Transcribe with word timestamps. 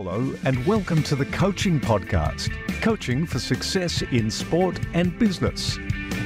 Hello, 0.00 0.32
and 0.44 0.64
welcome 0.64 1.02
to 1.02 1.16
the 1.16 1.24
Coaching 1.26 1.80
Podcast 1.80 2.52
Coaching 2.82 3.26
for 3.26 3.40
Success 3.40 4.00
in 4.02 4.30
Sport 4.30 4.78
and 4.94 5.18
Business. 5.18 5.76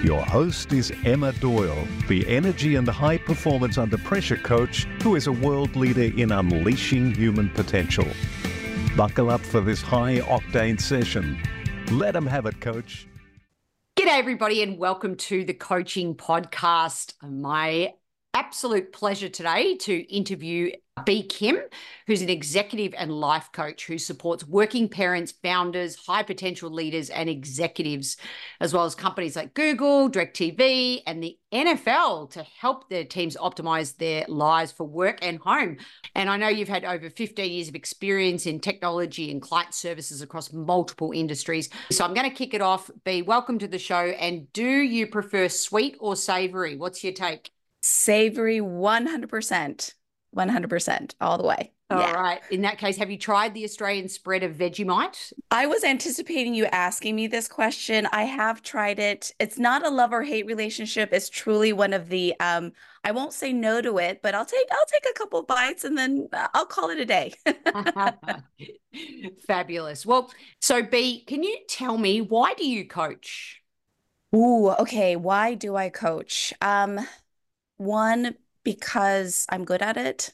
Your 0.05 0.21
host 0.21 0.75
is 0.75 0.93
Emma 1.07 1.33
Doyle, 1.33 1.89
the 2.07 2.29
energy 2.29 2.75
and 2.75 2.87
high 2.87 3.17
performance 3.17 3.79
under 3.79 3.97
pressure 3.97 4.37
coach 4.37 4.85
who 5.03 5.17
is 5.17 5.27
a 5.27 5.33
world 5.33 5.75
leader 5.75 6.15
in 6.21 6.33
unleashing 6.33 7.15
human 7.15 7.49
potential. 7.49 8.07
Buckle 8.95 9.31
up 9.31 9.41
for 9.41 9.63
this 9.63 9.81
high 9.81 10.19
octane 10.19 10.79
session. 10.79 11.41
Let 11.93 12.13
them 12.13 12.27
have 12.27 12.45
it, 12.45 12.61
coach. 12.61 13.09
G'day, 13.97 14.19
everybody, 14.19 14.63
and 14.63 14.77
welcome 14.77 15.17
to 15.17 15.45
the 15.45 15.55
Coaching 15.55 16.15
Podcast. 16.15 17.15
My 17.23 17.95
absolute 18.35 18.93
pleasure 18.93 19.29
today 19.29 19.77
to 19.77 19.95
interview 20.15 20.73
Bea 21.05 21.23
Kim, 21.23 21.59
who's 22.07 22.23
an 22.23 22.29
executive 22.29 22.95
and 22.97 23.11
life 23.11 23.49
coach 23.53 23.87
who 23.87 23.99
supports 23.99 24.47
working 24.47 24.89
parents, 24.89 25.33
founders, 25.43 25.97
high 25.97 26.23
potential 26.23 26.71
leaders, 26.71 27.09
and 27.09 27.29
executives, 27.29 28.17
as 28.61 28.75
well 28.75 28.85
as 28.85 28.95
companies 28.95 29.37
like 29.37 29.55
Google, 29.55 30.11
DirecTV, 30.11 31.03
and 31.07 31.23
the 31.23 31.39
NFL 31.53 32.31
to 32.33 32.43
help 32.59 32.89
their 32.89 33.05
teams 33.05 33.37
optimize 33.37 33.97
their 33.97 34.25
lives 34.29 34.73
for 34.73 34.85
work 34.85 35.19
and 35.23 35.39
home. 35.39 35.79
And 36.15 36.29
I 36.29 36.37
know 36.37 36.49
you've 36.49 36.69
had 36.69 36.85
over 36.85 37.09
15 37.11 37.51
years 37.51 37.69
of 37.69 37.75
experience 37.75 38.47
in 38.47 38.61
technology 38.61 39.31
and 39.31 39.41
client 39.41 39.75
services 39.75 40.21
across 40.21 40.53
multiple 40.53 41.13
industries. 41.13 41.71
So 41.91 42.05
I'm 42.05 42.15
going 42.15 42.29
to 42.29 42.37
kick 42.37 42.55
it 42.55 42.61
off. 42.61 42.91
Bea, 43.05 43.23
welcome 43.23 43.59
to 43.59 43.69
the 43.69 43.79
show. 43.79 44.07
And 44.07 44.53
do 44.53 44.67
you 44.67 45.07
prefer 45.07 45.49
sweet 45.49 45.97
or 46.01 46.17
savory? 46.17 46.77
What's 46.77 47.03
your 47.03 47.15
take? 47.15 47.52
Savory 47.83 48.61
100%. 48.61 49.95
100% 50.35 51.15
all 51.21 51.37
the 51.37 51.45
way. 51.45 51.73
All 51.93 52.01
yeah. 52.01 52.13
right. 52.13 52.41
In 52.51 52.63
that 52.63 52.79
case, 52.79 52.97
have 52.97 53.11
you 53.11 53.19
tried 53.19 53.53
the 53.53 53.65
Australian 53.65 54.09
spread 54.09 54.43
of 54.43 54.55
Vegemite? 54.55 55.33
I 55.51 55.67
was 55.67 55.85
anticipating 55.85 56.55
you 56.55 56.65
asking 56.67 57.15
me 57.15 57.27
this 57.27 57.49
question. 57.49 58.09
I 58.13 58.23
have 58.23 58.63
tried 58.63 58.99
it. 58.99 59.33
It's 59.39 59.59
not 59.59 59.85
a 59.85 59.91
love 59.91 60.13
or 60.13 60.23
hate 60.23 60.47
relationship. 60.47 61.11
It's 61.13 61.29
truly 61.29 61.73
one 61.73 61.93
of 61.93 62.09
the 62.09 62.35
um 62.41 62.73
I 63.05 63.11
won't 63.11 63.35
say 63.35 63.53
no 63.53 63.83
to 63.83 63.99
it, 63.99 64.23
but 64.23 64.35
I'll 64.35 64.47
take 64.47 64.67
I'll 64.73 64.87
take 64.87 65.07
a 65.11 65.19
couple 65.19 65.43
bites 65.43 65.85
and 65.85 65.99
then 65.99 66.29
I'll 66.55 66.67
call 66.67 66.89
it 66.89 66.99
a 66.99 67.05
day. 67.05 67.35
Fabulous. 69.47 70.07
Well, 70.07 70.33
so 70.61 70.83
Bea, 70.83 71.25
can 71.25 71.43
you 71.43 71.59
tell 71.69 71.99
me 71.99 72.23
why 72.23 72.55
do 72.55 72.67
you 72.67 72.87
coach? 72.87 73.61
Ooh, 74.35 74.71
okay. 74.71 75.17
Why 75.17 75.53
do 75.53 75.77
I 75.77 75.91
coach? 75.91 76.55
Um 76.63 77.01
one 77.85 78.37
because 78.65 79.47
I'm 79.51 79.65
good 79.65 79.83
at 79.83 79.97
it. 79.97 80.33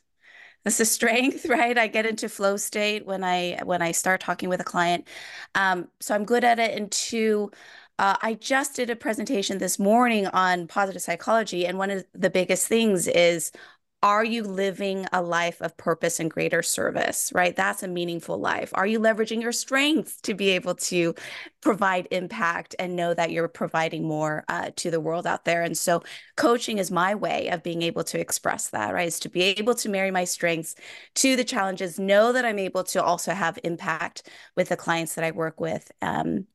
That's 0.64 0.80
a 0.80 0.84
strength, 0.84 1.46
right? 1.48 1.76
I 1.78 1.86
get 1.88 2.06
into 2.06 2.28
flow 2.28 2.56
state 2.56 3.06
when 3.06 3.24
I 3.24 3.60
when 3.64 3.82
I 3.82 3.92
start 3.92 4.20
talking 4.20 4.48
with 4.48 4.60
a 4.60 4.64
client. 4.64 5.06
Um, 5.54 5.88
so 6.00 6.14
I'm 6.14 6.24
good 6.24 6.44
at 6.44 6.58
it. 6.58 6.76
And 6.76 6.90
two, 6.90 7.50
uh, 7.98 8.16
I 8.22 8.34
just 8.34 8.76
did 8.76 8.90
a 8.90 8.96
presentation 8.96 9.58
this 9.58 9.78
morning 9.78 10.26
on 10.28 10.66
positive 10.68 11.02
psychology, 11.02 11.66
and 11.66 11.78
one 11.78 11.90
of 11.90 12.04
the 12.14 12.30
biggest 12.30 12.68
things 12.68 13.08
is 13.08 13.52
are 14.00 14.24
you 14.24 14.44
living 14.44 15.06
a 15.12 15.20
life 15.20 15.60
of 15.60 15.76
purpose 15.76 16.20
and 16.20 16.30
greater 16.30 16.62
service 16.62 17.32
right 17.34 17.56
that's 17.56 17.82
a 17.82 17.88
meaningful 17.88 18.38
life 18.38 18.70
are 18.74 18.86
you 18.86 19.00
leveraging 19.00 19.42
your 19.42 19.50
strengths 19.50 20.20
to 20.20 20.34
be 20.34 20.50
able 20.50 20.74
to 20.74 21.14
provide 21.60 22.06
impact 22.12 22.76
and 22.78 22.94
know 22.94 23.12
that 23.12 23.32
you're 23.32 23.48
providing 23.48 24.06
more 24.06 24.44
uh, 24.48 24.70
to 24.76 24.90
the 24.90 25.00
world 25.00 25.26
out 25.26 25.44
there 25.44 25.62
and 25.62 25.76
so 25.76 26.00
coaching 26.36 26.78
is 26.78 26.92
my 26.92 27.14
way 27.14 27.48
of 27.48 27.62
being 27.64 27.82
able 27.82 28.04
to 28.04 28.20
express 28.20 28.70
that 28.70 28.94
right 28.94 29.08
is 29.08 29.18
to 29.18 29.28
be 29.28 29.42
able 29.42 29.74
to 29.74 29.88
marry 29.88 30.12
my 30.12 30.24
strengths 30.24 30.76
to 31.14 31.34
the 31.34 31.44
challenges 31.44 31.98
know 31.98 32.32
that 32.32 32.44
i'm 32.44 32.58
able 32.58 32.84
to 32.84 33.02
also 33.02 33.32
have 33.32 33.58
impact 33.64 34.28
with 34.56 34.68
the 34.68 34.76
clients 34.76 35.16
that 35.16 35.24
i 35.24 35.32
work 35.32 35.60
with 35.60 35.90
um, 36.02 36.46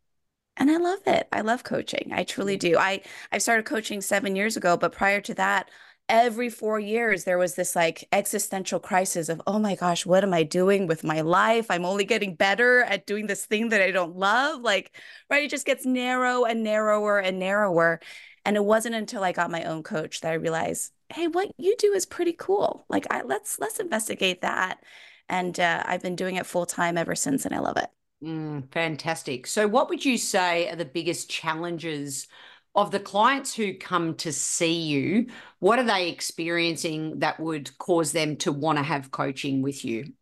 and 0.58 0.70
I 0.70 0.78
love 0.78 1.00
it. 1.08 1.28
I 1.32 1.42
love 1.42 1.64
coaching. 1.64 2.12
I 2.14 2.24
truly 2.24 2.58
do. 2.58 2.78
I 2.78 3.02
I 3.32 3.40
started 3.40 3.66
coaching 3.66 4.02
7 4.02 4.36
years 4.36 4.56
ago, 4.56 4.78
but 4.78 4.92
prior 4.92 5.20
to 5.22 5.34
that, 5.36 5.70
every 6.10 6.50
four 6.50 6.80
years 6.80 7.24
there 7.24 7.38
was 7.38 7.56
this 7.56 7.76
like 7.76 8.08
existential 8.12 8.80
crisis 8.80 9.30
of 9.30 9.42
oh 9.48 9.58
my 9.58 9.74
gosh 9.76 10.06
what 10.06 10.24
am 10.24 10.34
i 10.34 10.44
doing 10.44 10.86
with 10.88 11.04
my 11.04 11.22
life? 11.22 11.68
I'm 11.70 11.86
only 11.86 12.04
getting 12.04 12.36
better 12.36 12.82
at 12.84 13.08
doing 13.08 13.28
this 13.28 13.46
thing 13.46 13.70
that 13.70 13.82
i 13.82 13.92
don't 13.92 14.16
love. 14.16 14.62
Like 14.62 14.96
right 15.30 15.44
it 15.44 15.50
just 15.52 15.66
gets 15.66 15.86
narrow 15.86 16.44
and 16.44 16.64
narrower 16.64 17.20
and 17.20 17.40
narrower. 17.40 18.00
And 18.46 18.58
it 18.58 18.66
wasn't 18.66 18.96
until 18.96 19.24
i 19.24 19.32
got 19.32 19.52
my 19.52 19.64
own 19.64 19.84
coach 19.84 20.22
that 20.22 20.32
i 20.32 20.36
realized 20.36 20.92
hey 21.14 21.28
what 21.28 21.52
you 21.58 21.76
do 21.78 21.94
is 21.94 22.06
pretty 22.06 22.34
cool. 22.34 22.86
Like 22.90 23.08
I, 23.12 23.24
let's 23.24 23.60
let's 23.60 23.80
investigate 23.80 24.42
that. 24.42 24.84
And 25.30 25.58
uh, 25.60 25.84
i've 25.86 26.02
been 26.02 26.16
doing 26.18 26.36
it 26.36 26.46
full 26.46 26.66
time 26.66 26.98
ever 26.98 27.16
since 27.16 27.46
and 27.46 27.56
i 27.56 27.60
love 27.60 27.78
it. 27.78 27.90
Mm, 28.24 28.72
fantastic. 28.72 29.48
So 29.48 29.68
what 29.68 29.90
would 29.90 30.06
you 30.06 30.18
say 30.18 30.70
are 30.70 30.76
the 30.76 30.86
biggest 30.86 31.30
challenges 31.30 32.28
of 32.76 32.92
the 32.92 33.00
clients 33.00 33.54
who 33.54 33.74
come 33.76 34.16
to 34.16 34.34
see 34.34 34.82
you, 34.82 35.28
what 35.60 35.80
are 35.80 35.84
they 35.84 36.10
experiencing 36.10 37.20
that 37.20 37.40
would 37.40 37.78
cause 37.78 38.12
them 38.12 38.36
to 38.38 38.52
want 38.52 38.78
to 38.78 38.84
have 38.84 39.12
coaching 39.12 39.62
with 39.62 39.86
you? 39.86 40.14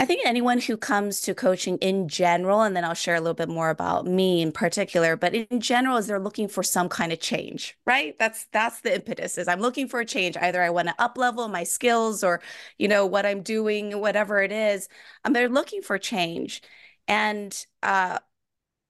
I 0.00 0.06
think 0.06 0.26
anyone 0.26 0.58
who 0.58 0.76
comes 0.76 1.20
to 1.22 1.34
coaching 1.34 1.78
in 1.78 2.08
general, 2.08 2.62
and 2.62 2.74
then 2.74 2.84
I'll 2.84 2.94
share 2.94 3.14
a 3.14 3.20
little 3.20 3.34
bit 3.34 3.48
more 3.48 3.70
about 3.70 4.06
me 4.06 4.42
in 4.42 4.50
particular, 4.50 5.16
but 5.16 5.34
in 5.34 5.60
general, 5.60 5.96
is 5.98 6.08
they're 6.08 6.18
looking 6.18 6.48
for 6.48 6.64
some 6.64 6.88
kind 6.88 7.12
of 7.12 7.20
change, 7.20 7.78
right? 7.86 8.18
That's 8.18 8.46
that's 8.52 8.80
the 8.80 8.92
impetus. 8.94 9.38
Is 9.38 9.46
I'm 9.46 9.60
looking 9.60 9.86
for 9.86 10.00
a 10.00 10.04
change. 10.04 10.36
Either 10.36 10.60
I 10.62 10.70
want 10.70 10.88
to 10.88 10.94
up 10.98 11.16
level 11.16 11.46
my 11.46 11.62
skills, 11.62 12.24
or 12.24 12.40
you 12.76 12.88
know 12.88 13.06
what 13.06 13.24
I'm 13.24 13.42
doing, 13.42 14.00
whatever 14.00 14.42
it 14.42 14.50
is. 14.50 14.88
Um, 15.24 15.32
they're 15.32 15.48
looking 15.48 15.80
for 15.80 15.96
change, 15.96 16.60
and 17.06 17.56
uh, 17.82 18.18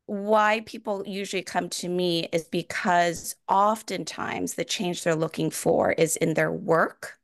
why 0.07 0.61
people 0.67 1.03
usually 1.07 1.43
come 1.43 1.69
to 1.71 1.89
me 1.89 2.29
is 2.33 2.45
because 2.45 3.37
oftentimes 3.49 4.55
the 4.55 4.65
change 4.65 5.03
they're 5.03 5.15
looking 5.15 5.51
for 5.51 5.93
is 5.93 6.17
in 6.17 6.35
their 6.35 6.53
work, 6.53 7.19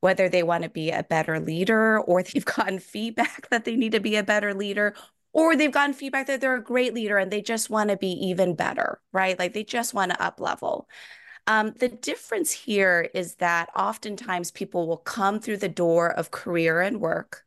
whether 0.00 0.28
they 0.28 0.42
want 0.42 0.64
to 0.64 0.70
be 0.70 0.90
a 0.90 1.02
better 1.02 1.40
leader 1.40 2.00
or 2.00 2.22
they've 2.24 2.44
gotten 2.44 2.78
feedback 2.78 3.48
that 3.50 3.64
they 3.64 3.76
need 3.76 3.92
to 3.92 4.00
be 4.00 4.16
a 4.16 4.22
better 4.22 4.54
leader 4.54 4.94
or 5.32 5.56
they've 5.56 5.72
gotten 5.72 5.94
feedback 5.94 6.26
that 6.26 6.40
they're 6.40 6.56
a 6.56 6.62
great 6.62 6.94
leader 6.94 7.18
and 7.18 7.30
they 7.30 7.42
just 7.42 7.70
want 7.70 7.90
to 7.90 7.96
be 7.96 8.10
even 8.10 8.54
better, 8.54 9.00
right? 9.12 9.38
Like 9.38 9.52
they 9.54 9.64
just 9.64 9.94
want 9.94 10.10
to 10.12 10.22
up 10.22 10.40
level. 10.40 10.88
Um, 11.46 11.74
the 11.78 11.88
difference 11.88 12.52
here 12.52 13.08
is 13.14 13.36
that 13.36 13.70
oftentimes 13.74 14.50
people 14.50 14.86
will 14.86 14.98
come 14.98 15.40
through 15.40 15.58
the 15.58 15.68
door 15.68 16.10
of 16.10 16.30
career 16.30 16.80
and 16.80 17.00
work 17.00 17.46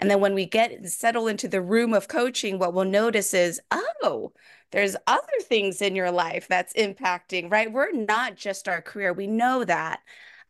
and 0.00 0.10
then 0.10 0.20
when 0.20 0.34
we 0.34 0.46
get 0.46 0.72
and 0.72 0.90
settle 0.90 1.26
into 1.26 1.48
the 1.48 1.62
room 1.62 1.94
of 1.94 2.08
coaching, 2.08 2.58
what 2.58 2.74
we'll 2.74 2.84
notice 2.84 3.34
is, 3.34 3.60
oh, 3.70 4.32
there's 4.72 4.96
other 5.06 5.22
things 5.42 5.80
in 5.80 5.94
your 5.94 6.10
life 6.10 6.48
that's 6.48 6.72
impacting, 6.74 7.50
right? 7.50 7.72
We're 7.72 7.92
not 7.92 8.36
just 8.36 8.68
our 8.68 8.82
career. 8.82 9.12
We 9.12 9.26
know 9.26 9.64
that. 9.64 10.00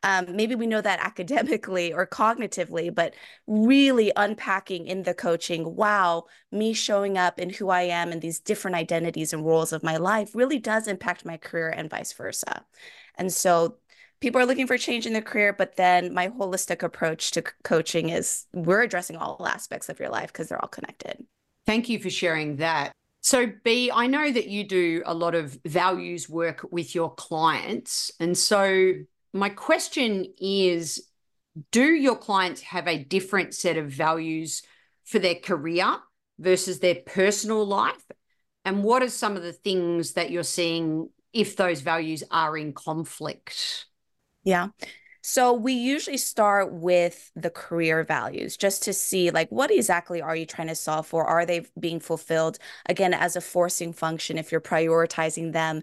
Um, 0.03 0.37
maybe 0.37 0.55
we 0.55 0.67
know 0.67 0.83
that 0.83 1.01
academically 1.01 1.91
or 1.93 2.07
cognitively, 2.07 2.95
but 2.95 3.15
really 3.47 4.13
unpacking 4.17 4.87
in 4.87 5.03
the 5.05 5.15
coaching, 5.15 5.77
wow, 5.77 6.25
me 6.53 6.75
showing 6.75 7.17
up 7.17 7.41
in 7.41 7.49
who 7.49 7.71
I 7.71 7.83
am 7.83 8.13
and 8.13 8.21
these 8.21 8.39
different 8.39 8.77
identities 8.77 9.33
and 9.33 9.47
roles 9.47 9.73
of 9.73 9.83
my 9.83 9.97
life 9.97 10.35
really 10.35 10.59
does 10.59 10.89
impact 10.89 11.25
my 11.25 11.39
career 11.39 11.71
and 11.71 11.89
vice 11.89 12.13
versa. 12.13 12.67
And 13.17 13.33
so 13.33 13.79
people 14.21 14.41
are 14.41 14.47
looking 14.47 14.67
for 14.67 14.79
change 14.79 15.07
in 15.07 15.13
their 15.13 15.23
career, 15.23 15.53
but 15.53 15.77
then 15.77 16.15
my 16.15 16.29
holistic 16.29 16.83
approach 16.83 17.31
to 17.33 17.43
coaching 17.63 18.09
is 18.09 18.47
we're 18.53 18.83
addressing 18.83 19.17
all 19.17 19.47
aspects 19.47 19.89
of 19.89 19.99
your 20.01 20.09
life 20.09 20.33
because 20.33 20.49
they're 20.49 20.61
all 20.61 20.69
connected. 20.69 21.25
Thank 21.67 21.89
you 21.89 21.99
for 21.99 22.11
sharing 22.11 22.57
that. 22.57 22.93
So, 23.21 23.51
Bea 23.65 23.91
i 23.91 24.07
know 24.07 24.31
that 24.31 24.49
you 24.49 24.69
do 24.69 25.03
a 25.07 25.15
lot 25.15 25.35
of 25.35 25.59
values 25.65 26.29
work 26.29 26.67
with 26.71 26.95
your 26.95 27.15
clients. 27.15 28.11
And 28.21 28.37
so, 28.37 28.93
my 29.33 29.49
question 29.49 30.27
is 30.39 31.09
Do 31.71 31.87
your 31.87 32.17
clients 32.17 32.61
have 32.63 32.87
a 32.87 33.03
different 33.03 33.55
set 33.55 33.79
of 33.79 33.89
values 33.89 34.63
for 35.05 35.19
their 35.19 35.37
career 35.37 35.97
versus 36.39 36.81
their 36.81 36.97
personal 36.97 37.65
life? 37.65 38.05
And 38.67 38.85
what 38.85 39.03
are 39.03 39.11
some 39.11 39.37
of 39.37 39.43
the 39.43 39.53
things 39.53 40.13
that 40.13 40.31
you're 40.31 40.43
seeing 40.43 41.09
if 41.33 41.57
those 41.57 41.81
values 41.81 42.25
are 42.31 42.57
in 42.57 42.73
conflict? 42.75 43.87
Yeah. 44.45 44.69
So 45.23 45.55
we 45.55 45.73
usually 45.73 46.19
start 46.19 46.73
with 46.73 47.33
the 47.35 47.51
career 47.51 48.05
values 48.05 48.57
just 48.59 48.83
to 48.85 48.93
see 48.93 49.31
like 49.31 49.51
what 49.51 49.71
exactly 49.71 50.21
are 50.21 50.37
you 50.37 50.47
trying 50.47 50.69
to 50.69 50.75
solve 50.75 51.07
for? 51.07 51.25
Are 51.25 51.47
they 51.47 51.67
being 51.81 52.01
fulfilled? 52.01 52.59
Again, 52.87 53.15
as 53.15 53.37
a 53.37 53.41
forcing 53.41 53.93
function, 53.95 54.39
if 54.39 54.53
you're 54.53 54.61
prioritizing 54.61 55.53
them 55.53 55.83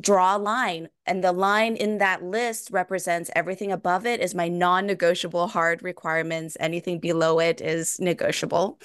draw 0.00 0.36
a 0.36 0.38
line 0.38 0.88
and 1.06 1.22
the 1.22 1.32
line 1.32 1.76
in 1.76 1.98
that 1.98 2.22
list 2.22 2.70
represents 2.70 3.30
everything 3.34 3.72
above 3.72 4.06
it 4.06 4.20
is 4.20 4.34
my 4.34 4.48
non-negotiable 4.48 5.48
hard 5.48 5.82
requirements. 5.82 6.56
Anything 6.60 6.98
below 6.98 7.38
it 7.38 7.60
is 7.60 7.98
negotiable. 8.00 8.78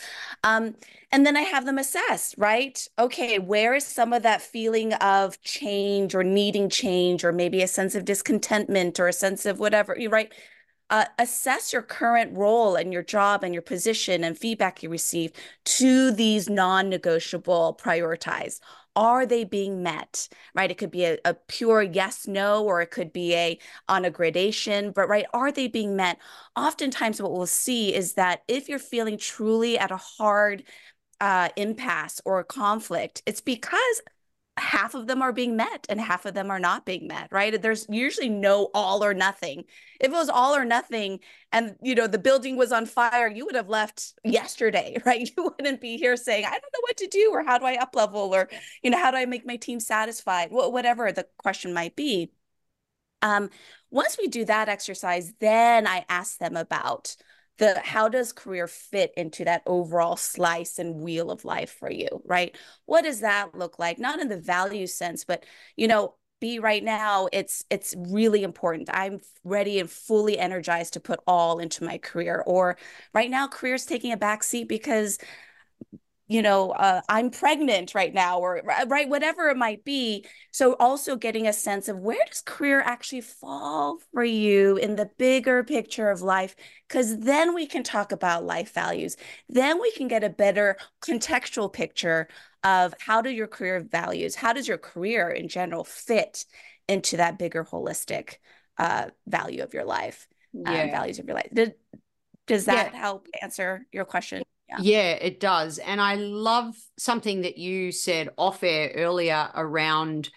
Um, 0.43 0.75
and 1.11 1.25
then 1.27 1.37
i 1.37 1.41
have 1.41 1.65
them 1.65 1.77
assess 1.77 2.35
right? 2.37 2.87
Okay 2.97 3.39
where 3.39 3.75
is 3.75 3.85
some 3.85 4.13
of 4.13 4.23
that 4.23 4.41
feeling 4.41 4.93
of 4.95 5.41
change 5.41 6.15
or 6.15 6.23
needing 6.23 6.69
change 6.69 7.23
or 7.23 7.31
maybe 7.31 7.61
a 7.61 7.67
sense 7.67 7.95
of 7.95 8.05
discontentment 8.05 8.99
or 8.99 9.07
a 9.07 9.13
sense 9.13 9.45
of 9.45 9.59
whatever 9.59 9.95
You 9.97 10.09
right? 10.09 10.33
Uh, 10.89 11.05
assess 11.17 11.73
your 11.73 11.81
current 11.81 12.37
role 12.37 12.75
and 12.75 12.93
your 12.93 13.01
job 13.01 13.43
and 13.43 13.53
your 13.53 13.63
position 13.63 14.23
and 14.23 14.37
feedback 14.37 14.83
you 14.83 14.89
receive 14.89 15.31
to 15.65 16.11
these 16.11 16.49
non-negotiable 16.49 17.79
prioritized 17.81 18.59
are 18.95 19.25
they 19.25 19.43
being 19.43 19.83
met 19.83 20.27
right? 20.55 20.69
It 20.71 20.77
could 20.77 20.91
be 20.91 21.05
a, 21.05 21.17
a, 21.25 21.33
pure 21.33 21.81
yes 21.81 22.27
no 22.27 22.63
or 22.63 22.81
it 22.81 22.91
could 22.91 23.11
be 23.11 23.33
a 23.35 23.59
on 23.89 24.05
a 24.05 24.11
gradation 24.11 24.91
but 24.91 25.07
right 25.07 25.25
are 25.33 25.51
they 25.51 25.67
being 25.67 25.95
met? 25.95 26.17
Oftentimes 26.55 27.21
what 27.21 27.31
we'll 27.31 27.47
see 27.47 27.93
is 27.93 28.13
that 28.13 28.43
if 28.47 28.69
you're 28.69 28.79
feeling 28.79 29.17
truly 29.17 29.77
at 29.77 29.91
a 29.91 29.97
hard 29.97 30.63
uh, 31.21 31.49
impasse 31.55 32.21
or 32.25 32.39
a 32.39 32.43
conflict 32.43 33.23
it's 33.25 33.41
because 33.41 34.01
half 34.57 34.93
of 34.93 35.07
them 35.07 35.21
are 35.21 35.33
being 35.33 35.55
met 35.55 35.85
and 35.89 35.99
half 35.99 36.25
of 36.25 36.35
them 36.35 36.51
are 36.51 36.59
not 36.59 36.85
being 36.85 37.07
met 37.07 37.27
right? 37.31 37.59
There's 37.59 37.87
usually 37.89 38.29
no 38.29 38.69
all 38.73 39.03
or 39.03 39.13
nothing. 39.13 39.65
If 39.99 40.11
it 40.11 40.11
was 40.11 40.29
all 40.29 40.55
or 40.55 40.63
nothing 40.63 41.19
and 41.51 41.75
you 41.81 41.95
know 41.95 42.07
the 42.07 42.19
building 42.19 42.55
was 42.55 42.71
on 42.71 42.85
fire 42.85 43.27
you 43.27 43.45
would 43.45 43.55
have 43.55 43.69
left 43.69 44.13
yesterday 44.23 44.97
right? 45.05 45.29
You 45.35 45.43
wouldn't 45.43 45.81
be 45.81 45.97
here 45.97 46.15
saying 46.17 46.45
i 46.45 46.51
don't 46.51 46.73
know 46.73 46.81
what 46.81 46.97
to 46.97 47.07
do 47.07 47.31
or 47.33 47.43
how 47.43 47.57
do 47.57 47.65
i 47.65 47.75
up 47.75 47.95
level 47.95 48.33
or 48.33 48.49
you 48.83 48.89
know 48.91 48.97
how 48.97 49.11
do 49.11 49.17
i 49.17 49.25
make 49.25 49.45
my 49.45 49.55
team 49.55 49.79
satisfied? 49.79 50.49
Whatever 50.51 51.11
the 51.11 51.27
question 51.37 51.73
might 51.73 51.95
be. 51.95 52.31
Um, 53.21 53.49
once 53.89 54.17
we 54.17 54.27
do 54.27 54.43
that 54.45 54.69
exercise 54.69 55.33
then 55.39 55.87
i 55.87 56.05
ask 56.09 56.37
them 56.39 56.57
about 56.57 57.15
the 57.57 57.79
how 57.79 58.09
does 58.09 58.33
career 58.33 58.67
fit 58.67 59.13
into 59.15 59.45
that 59.45 59.61
overall 59.65 60.15
slice 60.15 60.79
and 60.79 60.95
wheel 61.01 61.31
of 61.31 61.45
life 61.45 61.71
for 61.71 61.91
you 61.91 62.21
right? 62.25 62.55
What 62.85 63.03
does 63.03 63.21
that 63.21 63.55
look 63.55 63.79
like? 63.79 63.99
Not 63.99 64.19
in 64.19 64.29
the 64.29 64.37
value 64.37 64.87
sense 64.87 65.23
but 65.23 65.45
you 65.75 65.87
know 65.87 66.15
be 66.39 66.59
right 66.59 66.83
now 66.83 67.29
it's 67.31 67.63
it's 67.69 67.95
really 67.97 68.43
important. 68.43 68.89
I'm 68.91 69.21
ready 69.45 69.79
and 69.79 69.89
fully 69.89 70.37
energized 70.37 70.93
to 70.93 70.99
put 70.99 71.19
all 71.25 71.59
into 71.59 71.85
my 71.85 71.97
career 71.97 72.43
or 72.45 72.77
right 73.13 73.29
now 73.29 73.47
career's 73.47 73.85
taking 73.85 74.11
a 74.11 74.17
back 74.17 74.43
seat 74.43 74.67
because 74.67 75.17
you 76.33 76.41
know, 76.41 76.71
uh, 76.71 77.01
I'm 77.09 77.29
pregnant 77.29 77.93
right 77.93 78.11
now, 78.11 78.39
or 78.39 78.59
right, 78.63 79.07
whatever 79.07 79.49
it 79.49 79.57
might 79.57 79.85
be. 79.85 80.25
So, 80.51 80.75
also 80.79 81.15
getting 81.15 81.45
a 81.45 81.53
sense 81.53 81.87
of 81.87 81.99
where 81.99 82.25
does 82.27 82.41
career 82.41 82.81
actually 82.81 83.21
fall 83.21 83.99
for 84.11 84.23
you 84.23 84.77
in 84.77 84.95
the 84.95 85.11
bigger 85.19 85.63
picture 85.63 86.09
of 86.09 86.23
life? 86.23 86.55
Because 86.87 87.19
then 87.19 87.53
we 87.53 87.67
can 87.67 87.83
talk 87.83 88.11
about 88.11 88.45
life 88.45 88.73
values. 88.73 89.15
Then 89.47 89.79
we 89.79 89.91
can 89.91 90.07
get 90.07 90.23
a 90.23 90.29
better 90.29 90.77
contextual 91.01 91.71
picture 91.71 92.27
of 92.63 92.95
how 92.99 93.21
do 93.21 93.29
your 93.29 93.47
career 93.47 93.79
values, 93.81 94.33
how 94.33 94.53
does 94.53 94.67
your 94.67 94.79
career 94.79 95.29
in 95.29 95.47
general 95.47 95.83
fit 95.83 96.45
into 96.87 97.17
that 97.17 97.37
bigger 97.37 97.63
holistic 97.63 98.37
uh, 98.79 99.05
value 99.27 99.61
of 99.61 99.75
your 99.75 99.85
life, 99.85 100.27
yeah. 100.51 100.81
um, 100.81 100.89
values 100.89 101.19
of 101.19 101.27
your 101.27 101.35
life. 101.35 101.49
Did, 101.53 101.75
does 102.47 102.65
that 102.65 102.93
yeah. 102.93 102.99
help 102.99 103.27
answer 103.39 103.85
your 103.91 104.05
question? 104.05 104.41
Yeah. 104.69 104.77
yeah, 104.81 105.11
it 105.11 105.39
does. 105.39 105.77
And 105.77 105.99
I 105.99 106.15
love 106.15 106.75
something 106.97 107.41
that 107.41 107.57
you 107.57 107.91
said 107.91 108.29
off 108.37 108.63
air 108.63 108.91
earlier 108.95 109.49
around 109.53 110.29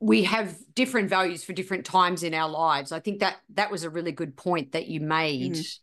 we 0.00 0.24
have 0.24 0.56
different 0.74 1.08
values 1.08 1.42
for 1.42 1.52
different 1.52 1.86
times 1.86 2.22
in 2.22 2.34
our 2.34 2.48
lives. 2.48 2.92
I 2.92 3.00
think 3.00 3.20
that 3.20 3.36
that 3.54 3.70
was 3.70 3.84
a 3.84 3.90
really 3.90 4.12
good 4.12 4.36
point 4.36 4.72
that 4.72 4.88
you 4.88 5.00
made. 5.00 5.54
Mm. 5.54 5.78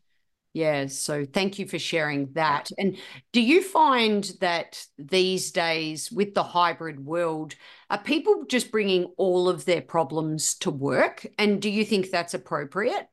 Yeah, 0.54 0.86
so 0.86 1.26
thank 1.26 1.58
you 1.58 1.68
for 1.68 1.80
sharing 1.80 2.32
that. 2.34 2.70
And 2.78 2.98
do 3.32 3.42
you 3.42 3.64
find 3.64 4.32
that 4.40 4.86
these 5.00 5.52
days 5.52 6.12
with 6.12 6.36
the 6.36 6.44
hybrid 6.44 7.04
world, 7.04 7.56
are 7.90 7.98
people 7.98 8.46
just 8.48 8.72
bringing 8.72 9.06
all 9.18 9.50
of 9.50 9.66
their 9.66 9.82
problems 9.82 10.54
to 10.60 10.70
work? 10.70 11.26
And 11.40 11.60
do 11.60 11.72
you 11.72 11.84
think 11.84 12.12
that's 12.12 12.36
appropriate? 12.36 13.08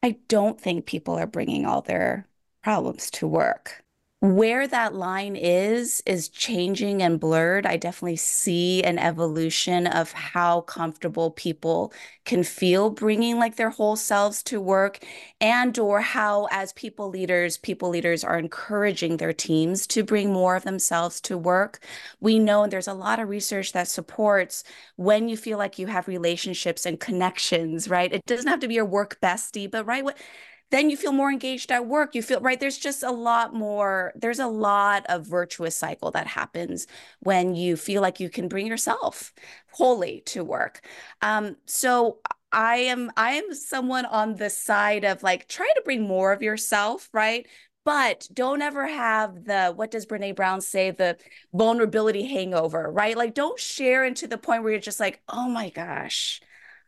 I 0.00 0.18
don't 0.28 0.60
think 0.60 0.86
people 0.86 1.18
are 1.18 1.26
bringing 1.26 1.66
all 1.66 1.82
their 1.82 2.28
problems 2.62 3.10
to 3.12 3.26
work. 3.26 3.84
Where 4.22 4.68
that 4.68 4.94
line 4.94 5.34
is, 5.34 6.02
is 6.04 6.28
changing 6.28 7.02
and 7.02 7.18
blurred. 7.18 7.64
I 7.64 7.78
definitely 7.78 8.16
see 8.16 8.82
an 8.82 8.98
evolution 8.98 9.86
of 9.86 10.12
how 10.12 10.60
comfortable 10.60 11.30
people 11.30 11.94
can 12.26 12.44
feel 12.44 12.90
bringing 12.90 13.38
like 13.38 13.56
their 13.56 13.70
whole 13.70 13.96
selves 13.96 14.42
to 14.42 14.60
work 14.60 14.98
and 15.40 15.78
or 15.78 16.02
how 16.02 16.48
as 16.50 16.74
people 16.74 17.08
leaders, 17.08 17.56
people 17.56 17.88
leaders 17.88 18.22
are 18.22 18.38
encouraging 18.38 19.16
their 19.16 19.32
teams 19.32 19.86
to 19.86 20.04
bring 20.04 20.30
more 20.30 20.54
of 20.54 20.64
themselves 20.64 21.18
to 21.22 21.38
work. 21.38 21.80
We 22.20 22.38
know 22.38 22.62
and 22.62 22.70
there's 22.70 22.88
a 22.88 22.92
lot 22.92 23.20
of 23.20 23.30
research 23.30 23.72
that 23.72 23.88
supports 23.88 24.64
when 24.96 25.30
you 25.30 25.36
feel 25.38 25.56
like 25.56 25.78
you 25.78 25.86
have 25.86 26.08
relationships 26.08 26.84
and 26.84 27.00
connections, 27.00 27.88
right? 27.88 28.12
It 28.12 28.26
doesn't 28.26 28.48
have 28.48 28.60
to 28.60 28.68
be 28.68 28.74
your 28.74 28.84
work 28.84 29.18
bestie, 29.22 29.70
but 29.70 29.86
right, 29.86 30.04
what 30.04 30.18
then 30.70 30.88
you 30.88 30.96
feel 30.96 31.12
more 31.12 31.30
engaged 31.30 31.70
at 31.72 31.86
work 31.86 32.14
you 32.14 32.22
feel 32.22 32.40
right 32.40 32.60
there's 32.60 32.78
just 32.78 33.02
a 33.02 33.10
lot 33.10 33.54
more 33.54 34.12
there's 34.14 34.38
a 34.38 34.46
lot 34.46 35.04
of 35.08 35.26
virtuous 35.26 35.76
cycle 35.76 36.10
that 36.10 36.26
happens 36.26 36.86
when 37.20 37.54
you 37.54 37.76
feel 37.76 38.02
like 38.02 38.20
you 38.20 38.30
can 38.30 38.48
bring 38.48 38.66
yourself 38.66 39.32
wholly 39.72 40.22
to 40.26 40.44
work. 40.44 40.80
Um, 41.22 41.56
so 41.66 42.18
i 42.52 42.76
am 42.76 43.12
i 43.16 43.32
am 43.32 43.54
someone 43.54 44.04
on 44.06 44.34
the 44.34 44.50
side 44.50 45.04
of 45.04 45.22
like 45.22 45.46
try 45.46 45.70
to 45.76 45.82
bring 45.84 46.02
more 46.02 46.32
of 46.32 46.42
yourself 46.42 47.08
right? 47.12 47.46
But 47.84 48.28
don't 48.32 48.60
ever 48.62 48.86
have 48.86 49.44
the 49.44 49.72
what 49.74 49.90
does 49.90 50.04
Brené 50.06 50.36
Brown 50.36 50.60
say? 50.60 50.90
The 50.90 51.16
vulnerability 51.54 52.24
hangover 52.26 52.90
right? 52.92 53.16
Like 53.16 53.34
don't 53.34 53.58
share 53.58 54.04
into 54.04 54.26
the 54.26 54.38
point 54.38 54.62
where 54.62 54.72
you're 54.72 54.80
just 54.80 55.00
like 55.00 55.20
oh 55.28 55.48
my 55.48 55.70
gosh 55.70 56.40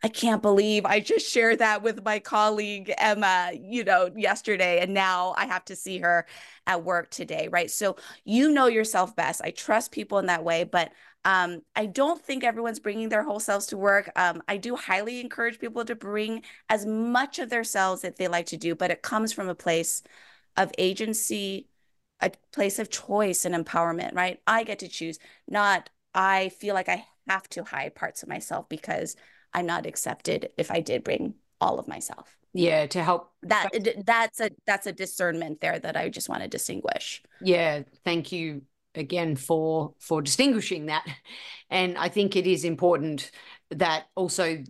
I 0.05 0.09
can't 0.09 0.43
believe 0.43 0.85
I 0.85 0.99
just 0.99 1.31
shared 1.31 1.61
that 1.61 1.83
with 1.83 2.05
my 2.05 2.19
colleague 2.19 2.93
Emma, 2.99 3.53
you 3.55 3.85
know, 3.85 4.11
yesterday. 4.17 4.81
And 4.81 4.93
now 4.93 5.33
I 5.37 5.47
have 5.47 5.65
to 5.67 5.77
see 5.77 5.99
her 5.99 6.27
at 6.67 6.83
work 6.83 7.11
today. 7.11 7.49
Right. 7.53 7.71
So 7.71 7.97
you 8.25 8.51
know 8.51 8.67
yourself 8.67 9.15
best. 9.15 9.41
I 9.45 9.53
trust 9.53 9.93
people 9.93 10.19
in 10.19 10.27
that 10.27 10.43
way. 10.43 10.65
But 10.65 10.91
um, 11.25 11.63
I 11.77 11.87
don't 11.87 12.21
think 12.21 12.43
everyone's 12.43 12.81
bringing 12.81 13.11
their 13.11 13.23
whole 13.23 13.39
selves 13.39 13.67
to 13.67 13.77
work. 13.77 14.11
Um, 14.17 14.43
I 14.49 14.57
do 14.57 14.75
highly 14.75 15.21
encourage 15.21 15.61
people 15.61 15.85
to 15.85 15.95
bring 15.95 16.43
as 16.69 16.85
much 16.85 17.39
of 17.39 17.49
their 17.49 17.63
selves 17.63 18.03
that 18.03 18.17
they 18.17 18.27
like 18.27 18.47
to 18.47 18.57
do, 18.57 18.75
but 18.75 18.91
it 18.91 19.03
comes 19.03 19.33
from 19.33 19.49
a 19.49 19.55
place 19.55 20.03
of 20.57 20.73
agency, 20.79 21.69
a 22.21 22.33
place 22.53 22.79
of 22.79 22.91
choice 22.91 23.45
and 23.45 23.55
empowerment, 23.55 24.15
right? 24.15 24.41
I 24.47 24.65
get 24.65 24.81
to 24.81 24.89
choose, 24.89 25.19
not 25.49 25.91
I 26.15 26.51
feel 26.51 26.75
like 26.75 26.89
I 26.89 27.05
have 27.29 27.49
to 27.51 27.65
hide 27.65 27.95
parts 27.95 28.23
of 28.23 28.29
myself 28.29 28.69
because 28.69 29.17
I'm 29.55 29.67
not 29.67 29.87
accepted 29.87 30.51
if 30.57 30.71
I 30.71 30.81
did 30.81 31.05
bring 31.05 31.35
all 31.61 31.79
of 31.79 31.89
myself. 31.89 32.37
Yeah, 32.55 32.87
to 32.87 33.03
help 33.03 33.33
that 33.45 33.71
that's 34.05 34.41
a 34.41 34.51
that's 34.67 34.87
a 34.87 34.93
discernment 34.93 35.61
there 35.61 35.79
that 35.79 35.97
I 35.97 36.11
just 36.11 36.29
want 36.29 36.43
to 36.43 36.49
distinguish. 36.49 37.23
Yeah, 37.41 37.83
thank 38.05 38.31
you 38.31 38.63
again 38.95 39.37
for 39.37 39.95
for 39.99 40.21
distinguishing 40.21 40.87
that. 40.87 41.07
And 41.71 41.97
I 41.97 42.11
think 42.11 42.37
it 42.37 42.47
is 42.47 42.65
important 42.65 43.31
that 43.71 44.05
also 44.15 44.63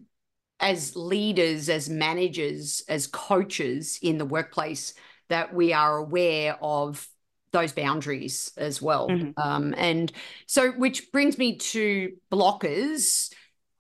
as 0.61 0.95
leaders, 0.95 1.69
as 1.69 1.91
managers, 1.91 2.85
as 2.89 3.09
coaches 3.09 3.99
in 4.01 4.19
the 4.19 4.25
workplace 4.25 4.95
that 5.29 5.53
we 5.53 5.73
are 5.73 5.97
aware 5.97 6.57
of 6.63 7.09
those 7.51 7.73
boundaries 7.73 8.53
as 8.57 8.81
well. 8.81 9.09
Mm-hmm. 9.09 9.31
Um, 9.37 9.75
and 9.77 10.13
so, 10.47 10.71
which 10.71 11.11
brings 11.11 11.37
me 11.37 11.57
to 11.57 12.13
blockers 12.31 13.33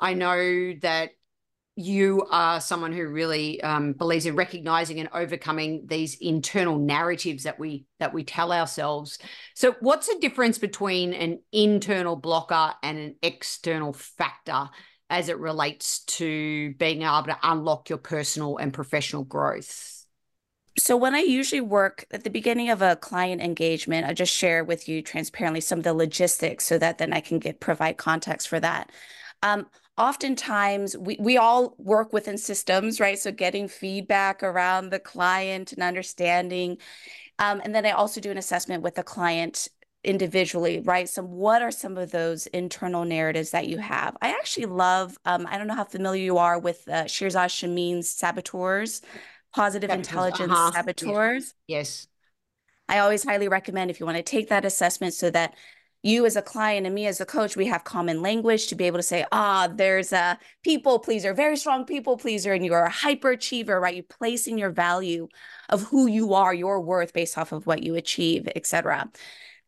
I 0.02 0.14
know 0.14 0.75
that 0.82 1.11
you 1.76 2.26
are 2.30 2.61
someone 2.61 2.92
who 2.92 3.06
really 3.09 3.62
um, 3.62 3.94
believes 3.94 4.26
in 4.26 4.37
recognizing 4.37 5.00
and 5.00 5.09
overcoming 5.14 5.87
these 5.87 6.16
internal 6.21 6.76
narratives 6.76 7.44
that 7.44 7.59
we 7.59 7.87
that 7.99 8.12
we 8.12 8.25
tell 8.25 8.52
ourselves. 8.52 9.18
So, 9.54 9.76
what's 9.80 10.09
the 10.09 10.18
difference 10.21 10.59
between 10.59 11.14
an 11.14 11.40
internal 11.50 12.16
blocker 12.16 12.75
and 12.82 12.99
an 12.99 13.16
external 13.23 13.94
factor 13.94 14.68
as 15.09 15.30
it 15.30 15.38
relates 15.38 16.00
to 16.04 16.75
being 16.75 17.02
able 17.02 17.23
to 17.25 17.38
unlock 17.42 17.88
your 17.88 17.99
personal 17.99 18.59
and 18.59 18.75
professional 18.75 19.25
growth? 19.25 20.04
So, 20.78 20.97
when 20.97 21.14
I 21.14 21.21
usually 21.21 21.62
work 21.62 22.04
at 22.11 22.25
the 22.25 22.30
beginning 22.30 22.68
of 22.68 22.82
a 22.82 22.97
client 22.97 23.40
engagement, 23.40 24.06
I 24.06 24.12
just 24.12 24.32
share 24.35 24.62
with 24.62 24.90
you 24.90 25.00
transparently 25.00 25.62
some 25.62 25.78
of 25.78 25.85
the 25.85 25.94
logistics 25.94 26.64
so 26.64 26.76
that 26.78 26.99
then 26.99 27.14
I 27.14 27.21
can 27.21 27.38
get 27.38 27.61
provide 27.61 27.97
context 27.97 28.49
for 28.49 28.61
that. 28.61 28.90
Um, 29.42 29.66
oftentimes 29.99 30.96
we, 30.96 31.16
we 31.20 31.37
all 31.37 31.75
work 31.78 32.12
within 32.12 32.38
systems, 32.38 33.00
right? 33.00 33.18
So 33.18 33.30
getting 33.30 33.68
feedback 33.68 34.42
around 34.42 34.90
the 34.90 34.99
client 34.99 35.72
and 35.72 35.82
understanding. 35.82 36.78
Um, 37.38 37.61
and 37.64 37.75
then 37.75 37.84
I 37.84 37.90
also 37.90 38.20
do 38.20 38.30
an 38.30 38.38
assessment 38.38 38.82
with 38.82 38.94
the 38.94 39.02
client 39.02 39.68
individually, 40.04 40.80
right? 40.80 41.08
So 41.08 41.22
what 41.22 41.62
are 41.62 41.70
some 41.70 41.96
of 41.96 42.11
those 42.11 42.46
internal 42.49 43.04
narratives 43.04 43.50
that 43.50 43.68
you 43.68 43.78
have? 43.78 44.16
I 44.20 44.30
actually 44.30 44.66
love, 44.66 45.16
um, 45.25 45.46
I 45.49 45.58
don't 45.58 45.66
know 45.66 45.75
how 45.75 45.84
familiar 45.84 46.22
you 46.22 46.38
are 46.38 46.58
with 46.58 46.82
uh, 46.88 47.04
Shirzad 47.04 47.50
Chamine's 47.56 48.11
saboteurs, 48.11 49.02
positive 49.54 49.90
intelligence 49.90 50.52
uh-huh. 50.52 50.72
saboteurs. 50.72 51.54
Yes. 51.68 52.06
yes. 52.06 52.08
I 52.88 52.99
always 52.99 53.25
highly 53.25 53.49
recommend 53.49 53.90
if 53.90 54.00
you 54.00 54.06
want 54.06 54.16
to 54.16 54.22
take 54.22 54.49
that 54.49 54.64
assessment 54.64 55.14
so 55.14 55.30
that 55.30 55.54
you 56.02 56.26
as 56.26 56.37
a 56.37 56.42
client 56.42 56.87
and 56.87 56.94
me 56.94 57.06
as 57.06 57.21
a 57.21 57.26
coach, 57.26 57.56
we 57.56 57.66
have 57.66 57.85
common 57.85 58.23
language 58.23 58.66
to 58.68 58.75
be 58.75 58.85
able 58.85 58.99
to 58.99 59.02
say, 59.04 59.25
ah, 59.30 59.68
there's 59.73 60.12
a 60.12 60.38
people 60.64 60.99
pleaser, 60.99 61.32
very 61.32 61.56
strong 61.56 61.85
people 61.85 62.16
pleaser, 62.16 62.52
and 62.52 62.66
you're 62.66 62.85
a 62.85 62.90
hyperachiever, 62.90 63.80
right? 63.80 63.94
You're 63.94 64.04
placing 64.04 64.59
your 64.59 64.71
value 64.71 65.28
of 65.68 65.82
who 65.85 66.06
you 66.09 66.35
are, 66.35 66.52
your 66.52 66.80
worth 66.80 67.12
based 67.12 67.38
off 67.38 67.52
of 67.52 67.66
what 67.66 67.82
you 67.82 67.94
achieve, 67.94 68.49
etc. 68.56 69.11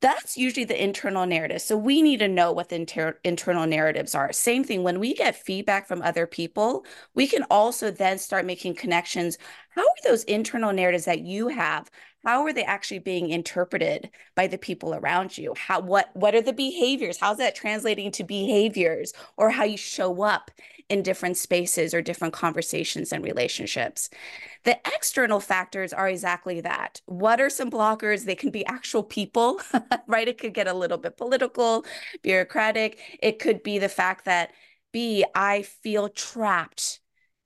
That's 0.00 0.37
usually 0.37 0.64
the 0.64 0.83
internal 0.83 1.25
narrative. 1.25 1.62
So 1.62 1.76
we 1.76 2.03
need 2.03 2.19
to 2.19 2.29
know 2.29 2.53
what 2.53 2.69
the 2.69 2.76
inter- 2.76 3.19
internal 3.25 3.67
narratives 3.67 4.14
are. 4.14 4.33
Same 4.33 4.64
thing 4.64 4.83
when 4.83 4.99
we 5.00 5.14
get 5.14 5.37
feedback 5.37 5.87
from 5.87 6.03
other 6.03 6.26
people, 6.26 6.85
we 7.14 7.26
can 7.26 7.45
also 7.50 7.91
then 7.91 8.19
start 8.19 8.45
making 8.45 8.75
connections. 8.75 9.38
How 9.71 9.83
are 9.83 10.03
those 10.05 10.25
internal 10.25 10.73
narratives 10.73 11.07
that 11.07 11.21
you 11.21 11.49
have? 11.49 11.91
How 12.25 12.45
are 12.45 12.52
they 12.52 12.64
actually 12.64 13.00
being 13.00 13.31
interpreted 13.31 14.11
by 14.35 14.47
the 14.47 14.59
people 14.59 14.95
around 14.95 15.37
you? 15.37 15.54
How 15.57 15.81
what 15.81 16.11
what 16.14 16.35
are 16.35 16.43
the 16.43 16.52
behaviors? 16.52 17.19
How's 17.19 17.38
that 17.38 17.54
translating 17.54 18.11
to 18.12 18.25
behaviors 18.25 19.12
or 19.37 19.50
how 19.50 19.64
you 19.64 19.76
show 19.76 20.23
up 20.23 20.50
in 20.88 21.02
different 21.02 21.37
spaces 21.37 21.95
or 21.95 22.02
different 22.02 22.35
conversations 22.35 23.12
and 23.12 23.25
relationships? 23.25 24.09
The 24.64 24.78
external 24.87 25.40
factors 25.40 25.93
are 25.93 26.09
exactly 26.09 26.61
that. 26.62 27.02
What 27.07 27.40
are 27.40 27.50
some 27.50 27.71
blockers? 27.71 28.25
They 28.25 28.35
can 28.35 28.50
be 28.50 28.64
actual 28.66 29.02
people 29.02 29.61
right? 30.07 30.28
It 30.28 30.38
could 30.38 30.54
get 30.54 30.66
a 30.69 30.75
little 30.75 30.99
bit 30.99 31.16
political 31.16 31.85
bureaucratic. 32.23 32.99
It 33.23 33.38
could 33.38 33.62
be 33.62 33.78
the 33.78 33.88
fact 33.88 34.25
that 34.25 34.50
Bea 34.93 35.25
i 35.35 35.62
feel 35.62 36.09
trapped 36.09 37.00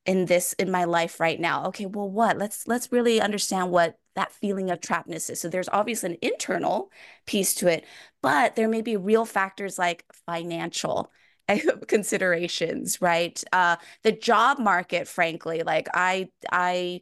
in 0.06 0.26
this 0.26 0.52
in 0.54 0.70
my 0.70 0.84
life 0.84 1.18
right 1.20 1.40
now. 1.40 1.66
Okay 1.66 1.86
well 1.86 2.10
what? 2.10 2.38
Let's 2.38 2.66
let's 2.66 2.92
really 2.92 3.20
understand 3.20 3.70
what 3.70 3.98
that 4.18 4.32
feeling 4.32 4.70
of 4.70 4.80
trappedness 4.80 5.30
is 5.30 5.40
so 5.40 5.48
there's 5.48 5.68
obviously 5.70 6.10
an 6.10 6.16
internal 6.22 6.90
piece 7.26 7.54
to 7.54 7.68
it 7.68 7.84
but 8.22 8.56
there 8.56 8.68
may 8.68 8.82
be 8.82 8.96
real 8.96 9.24
factors 9.24 9.78
like 9.78 10.04
financial 10.26 11.10
considerations 11.88 13.00
right 13.00 13.42
uh 13.52 13.76
the 14.02 14.12
job 14.12 14.58
market 14.58 15.08
frankly 15.08 15.62
like 15.62 15.88
i 15.94 16.28
i 16.52 17.00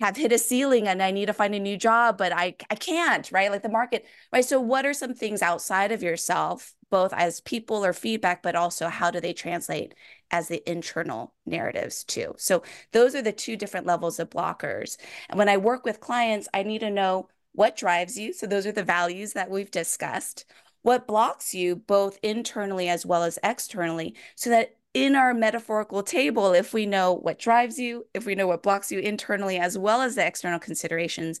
have 0.00 0.16
hit 0.16 0.32
a 0.32 0.38
ceiling 0.38 0.88
and 0.88 1.02
I 1.02 1.10
need 1.10 1.26
to 1.26 1.32
find 1.32 1.54
a 1.54 1.60
new 1.60 1.76
job, 1.76 2.18
but 2.18 2.32
I 2.32 2.56
I 2.70 2.74
can't, 2.74 3.30
right? 3.30 3.50
Like 3.50 3.62
the 3.62 3.68
market, 3.68 4.06
right? 4.32 4.44
So 4.44 4.60
what 4.60 4.86
are 4.86 4.94
some 4.94 5.14
things 5.14 5.42
outside 5.42 5.92
of 5.92 6.02
yourself, 6.02 6.74
both 6.90 7.12
as 7.12 7.40
people 7.40 7.84
or 7.84 7.92
feedback, 7.92 8.42
but 8.42 8.56
also 8.56 8.88
how 8.88 9.10
do 9.10 9.20
they 9.20 9.32
translate 9.32 9.94
as 10.32 10.48
the 10.48 10.68
internal 10.68 11.34
narratives 11.46 12.02
too? 12.02 12.34
So 12.38 12.62
those 12.90 13.14
are 13.14 13.22
the 13.22 13.32
two 13.32 13.56
different 13.56 13.86
levels 13.86 14.18
of 14.18 14.30
blockers. 14.30 14.96
And 15.28 15.38
when 15.38 15.48
I 15.48 15.58
work 15.58 15.84
with 15.84 16.00
clients, 16.00 16.48
I 16.52 16.62
need 16.62 16.80
to 16.80 16.90
know 16.90 17.28
what 17.52 17.76
drives 17.76 18.18
you. 18.18 18.32
So 18.32 18.46
those 18.46 18.66
are 18.66 18.72
the 18.72 18.82
values 18.82 19.34
that 19.34 19.50
we've 19.50 19.70
discussed. 19.70 20.46
What 20.82 21.06
blocks 21.06 21.54
you 21.54 21.76
both 21.76 22.18
internally 22.22 22.88
as 22.88 23.06
well 23.06 23.22
as 23.22 23.38
externally 23.44 24.16
so 24.34 24.50
that 24.50 24.74
in 24.94 25.14
our 25.14 25.32
metaphorical 25.32 26.02
table, 26.02 26.52
if 26.52 26.74
we 26.74 26.86
know 26.86 27.14
what 27.14 27.38
drives 27.38 27.78
you, 27.78 28.06
if 28.14 28.26
we 28.26 28.34
know 28.34 28.46
what 28.46 28.62
blocks 28.62 28.92
you 28.92 28.98
internally 28.98 29.58
as 29.58 29.78
well 29.78 30.02
as 30.02 30.16
the 30.16 30.26
external 30.26 30.58
considerations, 30.58 31.40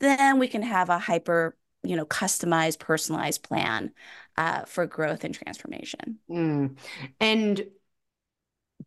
then 0.00 0.38
we 0.38 0.48
can 0.48 0.62
have 0.62 0.90
a 0.90 0.98
hyper, 0.98 1.56
you 1.82 1.96
know, 1.96 2.06
customized, 2.06 2.78
personalized 2.78 3.42
plan 3.42 3.92
uh, 4.36 4.64
for 4.64 4.86
growth 4.86 5.24
and 5.24 5.34
transformation. 5.34 6.18
Mm. 6.30 6.76
And 7.20 7.66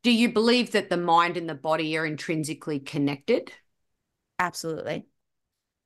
do 0.08 0.14
you 0.14 0.32
believe 0.32 0.72
that 0.72 0.90
the 0.90 0.96
mind 0.96 1.36
and 1.36 1.50
the 1.50 1.54
body 1.54 1.98
are 1.98 2.06
intrinsically 2.06 2.80
connected? 2.80 3.52
Absolutely. 4.40 5.06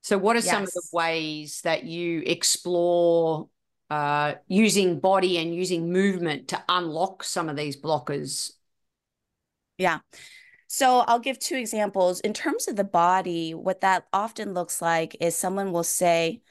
So, 0.03 0.15
what 0.19 0.35
are 0.35 0.45
yes. 0.45 0.49
some 0.51 0.61
of 0.61 0.71
the 0.71 0.87
ways 0.93 1.61
that 1.63 1.85
you 1.85 2.21
explore 2.23 3.49
uh, 3.89 4.35
using 4.47 4.99
body 4.99 5.39
and 5.39 5.55
using 5.55 5.91
movement 5.91 6.49
to 6.49 6.63
unlock 6.69 7.23
some 7.23 7.49
of 7.49 7.55
these 7.55 7.81
blockers? 7.81 8.51
Yeah. 9.79 10.01
So 10.67 10.99
I'll 10.99 11.17
give 11.17 11.39
two 11.39 11.55
examples. 11.55 12.19
In 12.19 12.31
terms 12.31 12.67
of 12.67 12.75
the 12.75 12.83
body, 12.83 13.55
what 13.55 13.81
that 13.81 14.05
often 14.13 14.53
looks 14.53 14.83
like 14.83 15.17
is 15.19 15.35
someone 15.35 15.71
will 15.71 15.83
say, 15.83 16.43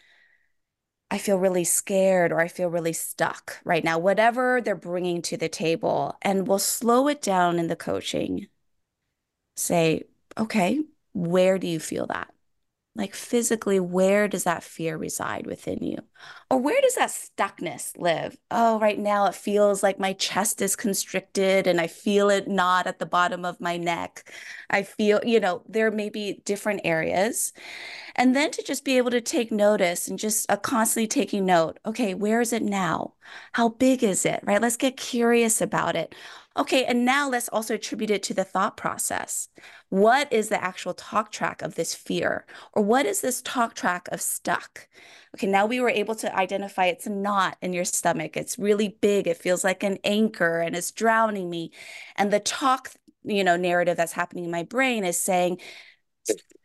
I 1.11 1.19
feel 1.19 1.38
really 1.38 1.64
scared 1.64 2.33
or 2.33 2.40
I 2.40 2.49
feel 2.49 2.69
really 2.69 2.93
stuck 2.93 3.59
right 3.64 3.83
now, 3.85 3.99
whatever 3.99 4.61
they're 4.61 4.76
bringing 4.76 5.23
to 5.23 5.37
the 5.37 5.49
table. 5.49 6.17
And 6.23 6.47
we'll 6.47 6.59
slow 6.59 7.09
it 7.09 7.21
down 7.23 7.59
in 7.59 7.67
the 7.69 7.76
coaching. 7.76 8.49
Say, 9.57 10.05
okay, 10.38 10.81
where 11.12 11.59
do 11.59 11.67
you 11.67 11.81
feel 11.81 12.07
that? 12.07 12.33
Like 12.95 13.14
physically, 13.14 13.81
where 13.81 14.29
does 14.29 14.45
that 14.45 14.64
fear 14.64 14.97
reside 14.97 15.47
within 15.47 15.83
you? 15.85 15.99
Or 16.52 16.59
where 16.59 16.80
does 16.80 16.97
that 16.97 17.11
stuckness 17.11 17.97
live? 17.97 18.37
Oh, 18.50 18.80
right 18.80 18.99
now 18.99 19.26
it 19.26 19.37
feels 19.37 19.85
like 19.85 20.00
my 20.00 20.14
chest 20.14 20.61
is 20.61 20.75
constricted 20.75 21.69
and 21.69 21.80
I 21.80 21.87
feel 21.87 22.28
it 22.28 22.49
knot 22.49 22.88
at 22.88 22.99
the 22.99 23.07
bottom 23.07 23.45
of 23.45 23.61
my 23.61 23.76
neck. 23.76 24.28
I 24.69 24.83
feel, 24.83 25.21
you 25.25 25.38
know, 25.38 25.62
there 25.69 25.92
may 25.92 26.11
be 26.11 26.42
different 26.45 26.80
areas. 26.83 27.52
And 28.16 28.35
then 28.35 28.50
to 28.50 28.64
just 28.64 28.85
be 28.85 28.97
able 28.97 29.12
to 29.12 29.21
take 29.21 29.52
notice 29.52 30.09
and 30.09 30.19
just 30.19 30.49
constantly 30.62 31.07
taking 31.07 31.47
note. 31.47 31.78
Okay, 31.87 32.14
where 32.14 32.40
is 32.40 32.52
it 32.52 32.64
now? 32.64 33.14
How 33.52 33.69
big 33.69 34.02
is 34.02 34.26
it? 34.26 34.40
Right? 34.42 34.61
Let's 34.61 34.76
get 34.76 34.97
curious 34.97 35.61
about 35.61 35.95
it. 35.95 36.16
Okay, 36.57 36.85
and 36.85 37.04
now 37.04 37.30
let's 37.30 37.49
also 37.49 37.75
attribute 37.75 38.11
it 38.11 38.25
to 38.25 38.35
the 38.35 38.42
thought 38.42 38.76
process. 38.76 39.49
What 39.88 40.33
is 40.33 40.49
the 40.49 40.62
actual 40.62 40.95
talk 40.95 41.30
track 41.30 41.62
of 41.62 41.76
this 41.76 41.95
fear? 41.95 42.45
Or 42.73 42.83
what 42.83 43.07
is 43.07 43.21
this 43.21 43.40
talk 43.40 43.75
track 43.75 44.09
of 44.11 44.21
stuck? 44.21 44.88
Okay, 45.37 45.46
now 45.46 45.64
we 45.66 45.80
were 45.80 45.90
able 45.90 46.16
to 46.16 46.37
identify 46.37 46.87
it's 46.87 47.06
a 47.06 47.10
knot 47.10 47.56
in 47.62 47.72
your 47.72 47.84
stomach. 47.84 48.37
It's 48.37 48.58
really 48.58 48.88
big. 49.00 49.28
It 49.28 49.37
feels 49.37 49.62
like 49.62 49.82
an 49.84 49.99
anchor 50.02 50.60
and 50.60 50.75
it's 50.75 50.90
drowning 50.90 51.49
me. 51.49 51.70
And 52.16 52.32
the 52.32 52.40
talk, 52.40 52.90
you 53.22 53.44
know, 53.44 53.56
narrative 53.56 53.96
that's 53.96 54.12
happening 54.12 54.44
in 54.44 54.50
my 54.50 54.64
brain 54.64 55.04
is 55.04 55.20
saying, 55.20 55.60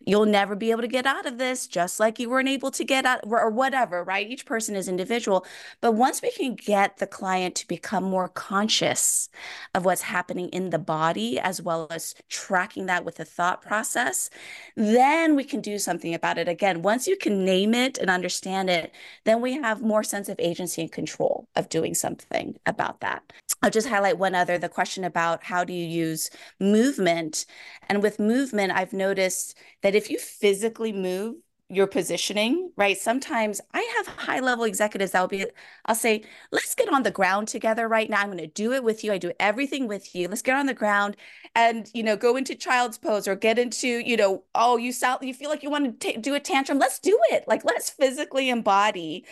you'll 0.05 0.25
never 0.25 0.55
be 0.55 0.71
able 0.71 0.81
to 0.81 0.87
get 0.87 1.05
out 1.05 1.25
of 1.25 1.37
this 1.37 1.67
just 1.67 1.99
like 1.99 2.19
you 2.19 2.29
weren't 2.29 2.47
able 2.47 2.71
to 2.71 2.83
get 2.83 3.05
out 3.05 3.19
or 3.25 3.49
whatever 3.49 4.03
right? 4.03 4.29
Each 4.29 4.45
person 4.45 4.75
is 4.75 4.87
individual. 4.87 5.45
But 5.81 5.93
once 5.93 6.21
we 6.21 6.31
can 6.31 6.55
get 6.55 6.97
the 6.97 7.07
client 7.07 7.55
to 7.55 7.67
become 7.67 8.03
more 8.03 8.27
conscious 8.29 9.29
of 9.73 9.85
what's 9.85 10.03
happening 10.03 10.49
in 10.49 10.69
the 10.69 10.79
body 10.79 11.39
as 11.39 11.61
well 11.61 11.87
as 11.89 12.15
tracking 12.29 12.85
that 12.85 13.03
with 13.05 13.15
the 13.15 13.25
thought 13.25 13.61
process 13.61 14.29
then 14.75 15.35
we 15.35 15.43
can 15.43 15.61
do 15.61 15.79
something 15.79 16.13
about 16.13 16.37
it. 16.37 16.47
Again 16.47 16.81
once 16.81 17.07
you 17.07 17.17
can 17.17 17.43
name 17.43 17.73
it 17.73 17.97
and 17.97 18.09
understand 18.09 18.69
it 18.69 18.93
then 19.23 19.41
we 19.41 19.53
have 19.53 19.81
more 19.81 20.03
sense 20.03 20.29
of 20.29 20.39
agency 20.39 20.81
and 20.81 20.91
control 20.91 21.47
of 21.55 21.69
doing 21.69 21.93
something 21.93 22.55
about 22.65 22.99
that. 23.01 23.23
I'll 23.61 23.71
just 23.71 23.87
highlight 23.87 24.17
one 24.17 24.35
other 24.35 24.57
the 24.57 24.69
question 24.69 25.03
about 25.03 25.43
how 25.43 25.63
do 25.63 25.73
you 25.73 25.85
use 25.85 26.29
movement? 26.59 27.45
And 27.89 28.03
with 28.03 28.19
movement 28.19 28.71
i've 28.71 28.93
noticed 28.93 29.57
that 29.81 29.94
if 29.95 30.09
you 30.09 30.19
physically 30.19 30.91
move 30.91 31.35
your 31.67 31.87
positioning, 31.87 32.71
right? 32.77 32.95
Sometimes 32.95 33.59
I 33.73 33.81
have 33.97 34.07
high 34.07 34.39
level 34.39 34.65
executives 34.65 35.11
that 35.11 35.21
will 35.21 35.27
be, 35.27 35.47
I'll 35.85 35.95
say, 35.95 36.23
let's 36.51 36.75
get 36.75 36.93
on 36.93 37.01
the 37.01 37.09
ground 37.09 37.47
together 37.47 37.87
right 37.87 38.07
now. 38.07 38.21
I'm 38.21 38.27
going 38.27 38.37
to 38.37 38.47
do 38.47 38.71
it 38.73 38.83
with 38.83 39.03
you. 39.03 39.11
I 39.11 39.17
do 39.17 39.31
everything 39.39 39.87
with 39.87 40.13
you. 40.13 40.27
Let's 40.27 40.43
get 40.43 40.57
on 40.57 40.67
the 40.67 40.75
ground 40.75 41.17
and, 41.55 41.89
you 41.93 42.03
know, 42.03 42.15
go 42.15 42.35
into 42.35 42.53
child's 42.53 42.99
pose 42.99 43.27
or 43.27 43.35
get 43.35 43.57
into, 43.57 43.87
you 43.87 44.15
know, 44.15 44.43
oh, 44.53 44.77
you 44.77 44.91
sound, 44.91 45.23
you 45.23 45.33
feel 45.33 45.49
like 45.49 45.63
you 45.63 45.71
want 45.71 45.99
to 45.99 46.17
do 46.19 46.35
a 46.35 46.39
tantrum. 46.39 46.77
Let's 46.77 46.99
do 46.99 47.19
it. 47.31 47.45
Like, 47.47 47.65
let's 47.65 47.89
physically 47.89 48.49
embody 48.49 49.25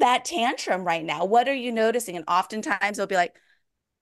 that 0.00 0.24
tantrum 0.24 0.84
right 0.84 1.04
now. 1.04 1.24
What 1.24 1.48
are 1.48 1.54
you 1.54 1.70
noticing? 1.70 2.16
And 2.16 2.24
oftentimes 2.26 2.96
they'll 2.96 3.06
be 3.06 3.14
like, 3.14 3.34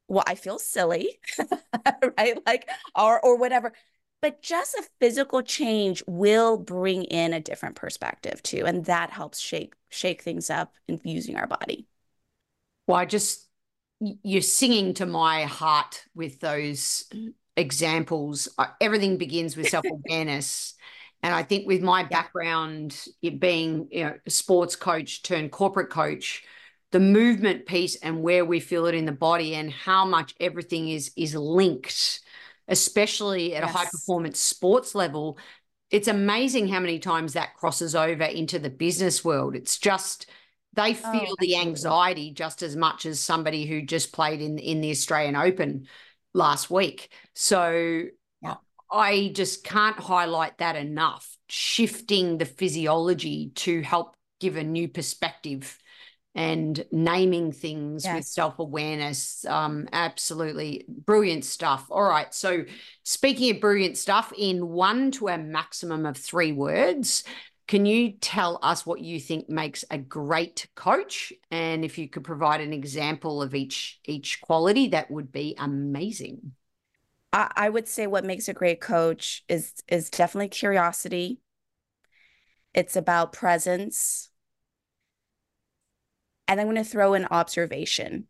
well, 0.09 0.25
I 0.27 0.37
feel 0.37 0.59
silly, 0.59 1.19
right? 2.19 2.39
Like, 2.47 2.69
or, 2.95 3.21
or 3.21 3.37
whatever 3.37 3.75
but 4.25 4.41
just 4.41 4.75
a 4.75 4.83
physical 5.01 5.43
change 5.43 6.03
will 6.07 6.57
bring 6.57 7.05
in 7.05 7.35
a 7.35 7.41
different 7.41 7.77
perspective 7.77 8.43
too 8.43 8.65
and 8.65 8.87
that 8.87 9.11
helps 9.11 9.39
shake 9.39 9.75
shake 9.91 10.23
things 10.23 10.49
up 10.49 10.73
in 10.89 10.99
using 11.05 11.37
our 11.37 11.47
body. 11.47 11.87
Well 12.87 12.97
i 12.97 13.05
just 13.05 13.47
you're 14.01 14.41
singing 14.41 14.95
to 14.95 15.05
my 15.05 15.43
heart 15.45 16.05
with 16.15 16.41
those 16.41 17.05
examples. 17.55 18.49
Everything 18.81 19.19
begins 19.19 19.59
with 19.59 19.69
self-awareness. 19.77 20.73
And 21.23 21.35
i 21.35 21.43
think 21.43 21.67
with 21.67 21.83
my 21.83 22.03
background 22.05 22.99
being 23.21 23.89
you 23.91 24.05
know 24.05 24.15
a 24.27 24.31
sports 24.31 24.75
coach 24.75 25.23
turned 25.23 25.53
corporate 25.53 25.91
coach 25.91 26.45
the 26.93 27.01
movement 27.01 27.67
piece 27.67 27.97
and 27.97 28.23
where 28.23 28.47
we 28.47 28.59
feel 28.59 28.87
it 28.87 28.95
in 28.95 29.05
the 29.05 29.13
body 29.13 29.55
and 29.55 29.71
how 29.71 30.07
much 30.07 30.35
everything 30.41 30.89
is 30.89 31.13
is 31.15 31.35
linked 31.35 32.24
especially 32.69 33.55
at 33.55 33.63
yes. 33.63 33.71
a 33.71 33.79
high 33.79 33.87
performance 33.87 34.41
sports 34.41 34.95
level, 34.95 35.39
it's 35.91 36.09
amazing 36.09 36.69
how 36.69 36.81
many 36.81 36.99
times 36.99 37.35
that 37.35 37.55
crosses 37.55 37.95
over 37.95 38.25
into 38.25 38.59
the 38.59 38.71
business 38.71 39.25
world. 39.25 39.55
It's 39.55 39.79
just 39.79 40.27
they 40.73 40.91
oh, 40.91 40.95
feel 40.95 41.31
oh, 41.31 41.37
the 41.39 41.57
anxiety 41.57 42.33
just 42.33 42.63
as 42.63 42.77
much 42.77 43.07
as 43.07 43.21
somebody 43.21 43.67
who 43.67 43.83
just 43.83 44.13
played 44.13 44.41
in 44.41 44.59
in 44.59 44.81
the 44.81 44.91
Australian 44.91 45.37
Open 45.37 45.87
last 46.33 46.71
week. 46.71 47.11
So 47.35 48.05
yeah. 48.43 48.55
I 48.91 49.31
just 49.35 49.65
can't 49.65 49.99
highlight 49.99 50.59
that 50.59 50.77
enough. 50.77 51.37
Shifting 51.49 52.39
the 52.39 52.45
physiology 52.45 53.53
to 53.57 53.83
help 53.83 54.17
give 54.41 54.57
a 54.57 54.65
new 54.65 54.89
perspective 54.89 55.79
and 56.35 56.85
naming 56.91 57.53
things 57.53 58.05
Yes. 58.05 58.15
with 58.15 58.25
self 58.25 58.59
awareness. 58.59 59.45
Um, 59.45 59.89
absolutely 59.93 60.85
brilliant 60.89 61.45
stuff. 61.45 61.87
All 61.91 62.03
right. 62.03 62.33
So, 62.35 62.65
speaking 63.05 63.55
of 63.55 63.61
brilliant 63.61 63.97
stuff, 63.97 64.33
in 64.37 64.69
one 64.69 65.11
to 65.13 65.29
a 65.29 65.39
maximum 65.39 66.07
of 66.07 66.17
three 66.17 66.53
words, 66.53 67.25
can 67.67 67.87
you 67.87 68.13
tell 68.13 68.59
us 68.63 68.85
what 68.85 69.01
you 69.01 69.19
think 69.19 69.49
makes 69.49 69.85
a 69.91 69.97
great 69.97 70.67
coach? 70.75 71.33
And 71.51 71.85
if 71.85 71.97
you 71.99 72.09
could 72.09 72.25
provide 72.25 72.61
an 72.61 72.73
example 72.73 73.41
of 73.41 73.55
each 73.55 74.01
each 74.05 74.41
quality, 74.41 74.89
that 74.89 75.11
would 75.11 75.33
be 75.33 75.55
amazing. 75.59 76.53
I, 77.33 77.51
I 77.57 77.69
would 77.69 77.89
say 77.89 78.07
what 78.07 78.25
makes 78.25 78.49
a 78.49 78.55
great 78.55 78.81
coach 78.81 79.45
is 79.49 79.73
is 79.89 80.11
definitely 80.11 80.49
curiosity. 80.49 81.41
It's 82.75 82.97
about 82.97 83.33
presence. 83.33 84.31
And 86.49 86.61
I'm 86.61 86.67
going 86.67 86.77
to 86.77 86.85
throw 86.85 87.15
in 87.15 87.27
observation 87.27 88.27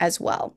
as 0.00 0.18
well. 0.20 0.56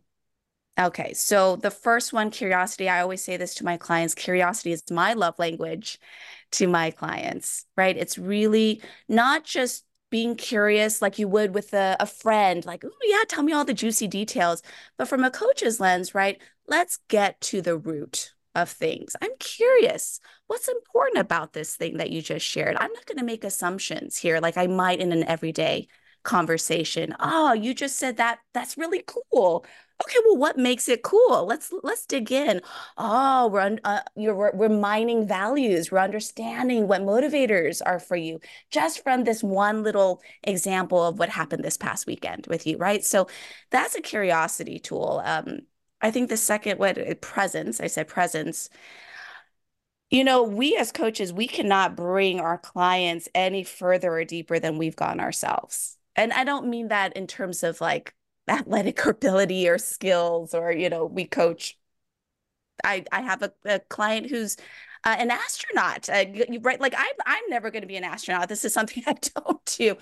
Okay, 0.80 1.14
so 1.14 1.58
the 1.58 1.70
first 1.70 2.14
one, 2.14 2.32
curiosity, 2.32 2.88
I 2.88 3.02
always 3.02 3.24
say 3.24 3.38
this 3.38 3.54
to 3.56 3.66
my 3.66 3.78
clients 3.78 4.16
curiosity 4.16 4.72
is 4.72 4.84
my 4.90 5.14
love 5.14 5.38
language 5.38 6.00
to 6.52 6.68
my 6.68 6.92
clients, 6.92 7.66
right? 7.76 7.98
It's 7.98 8.18
really 8.18 8.82
not 9.10 9.44
just 9.44 9.86
being 10.10 10.36
curious 10.36 11.02
like 11.02 11.20
you 11.20 11.28
would 11.28 11.54
with 11.54 11.74
a, 11.74 11.98
a 12.00 12.06
friend, 12.06 12.66
like, 12.66 12.84
oh, 12.86 12.92
yeah, 13.04 13.24
tell 13.28 13.44
me 13.44 13.54
all 13.54 13.66
the 13.66 13.74
juicy 13.74 14.08
details. 14.08 14.62
But 14.98 15.08
from 15.08 15.24
a 15.24 15.32
coach's 15.32 15.80
lens, 15.80 16.16
right? 16.16 16.42
Let's 16.68 17.00
get 17.08 17.40
to 17.42 17.62
the 17.62 17.78
root 17.78 18.34
of 18.56 18.70
things. 18.70 19.16
I'm 19.22 19.32
curious. 19.40 20.20
What's 20.48 20.68
important 20.68 21.20
about 21.20 21.54
this 21.54 21.76
thing 21.76 21.98
that 21.98 22.12
you 22.12 22.22
just 22.22 22.46
shared? 22.46 22.76
I'm 22.78 22.92
not 22.94 23.06
going 23.06 23.18
to 23.18 23.24
make 23.24 23.44
assumptions 23.44 24.18
here 24.18 24.40
like 24.40 24.58
I 24.58 24.68
might 24.68 25.00
in 25.00 25.12
an 25.12 25.24
everyday 25.24 25.88
conversation. 26.24 27.16
Oh, 27.20 27.54
you 27.54 27.74
just 27.74 27.98
said 27.98 28.18
that. 28.18 28.40
That's 28.54 28.78
really 28.78 29.04
cool. 29.06 29.66
Okay, 30.04 30.18
well, 30.26 30.38
what 30.38 30.58
makes 30.58 30.90
it 30.90 31.04
cool? 31.04 31.46
Let's 31.46 31.72
let's 31.84 32.06
dig 32.08 32.32
in. 32.32 32.62
Oh, 32.98 33.48
we're 33.48 33.78
uh, 33.84 34.00
you're 34.16 34.36
we're, 34.36 34.52
we're 34.56 34.70
mining 34.70 35.28
values. 35.28 35.92
We're 35.92 36.00
understanding 36.00 36.88
what 36.88 37.02
motivators 37.02 37.82
are 37.86 38.00
for 38.00 38.16
you 38.16 38.40
just 38.72 39.04
from 39.04 39.24
this 39.24 39.44
one 39.44 39.84
little 39.84 40.22
example 40.44 41.04
of 41.06 41.20
what 41.20 41.30
happened 41.30 41.64
this 41.64 41.78
past 41.78 42.08
weekend 42.08 42.48
with 42.48 42.66
you, 42.66 42.78
right? 42.78 43.04
So 43.06 43.28
that's 43.70 43.96
a 43.96 44.02
curiosity 44.02 44.80
tool. 44.80 45.22
Um, 45.24 45.60
I 46.02 46.10
think 46.12 46.30
the 46.30 46.38
second 46.38 46.80
what 46.80 47.22
presence. 47.22 47.80
I 47.80 47.88
said 47.88 48.08
presence. 48.08 48.70
You 50.10 50.24
know, 50.26 50.44
we 50.44 50.76
as 50.76 50.92
coaches, 50.92 51.32
we 51.32 51.48
cannot 51.48 51.96
bring 51.96 52.40
our 52.40 52.58
clients 52.58 53.30
any 53.34 53.64
further 53.64 54.12
or 54.14 54.26
deeper 54.26 54.60
than 54.60 54.78
we've 54.78 54.96
gone 54.96 55.20
ourselves. 55.22 55.98
And 56.16 56.34
I 56.34 56.44
don't 56.44 56.68
mean 56.70 56.90
that 56.90 57.16
in 57.16 57.28
terms 57.28 57.64
of 57.64 57.82
like 57.82 58.14
athletic 58.48 59.06
ability 59.06 59.68
or 59.70 59.78
skills 59.78 60.54
or 60.54 60.72
you 60.72 60.90
know 60.90 61.06
we 61.06 61.26
coach. 61.26 61.78
I 62.84 63.06
i 63.12 63.22
have 63.22 63.44
a, 63.44 63.54
a 63.66 63.80
client 63.80 64.30
who's 64.30 64.58
uh, 65.04 65.16
an 65.18 65.32
astronaut. 65.32 66.10
Uh, 66.10 66.26
right 66.62 66.82
like 66.82 66.94
i'm 66.98 67.16
i'm 67.26 67.44
never 67.50 67.72
going 67.72 67.82
to 67.82 67.88
be 67.88 67.98
an 67.98 68.04
astronaut. 68.04 68.50
This 68.50 68.66
is 68.66 68.74
something 68.74 69.04
i 69.08 69.14
don't 69.36 69.66
do. 69.78 69.96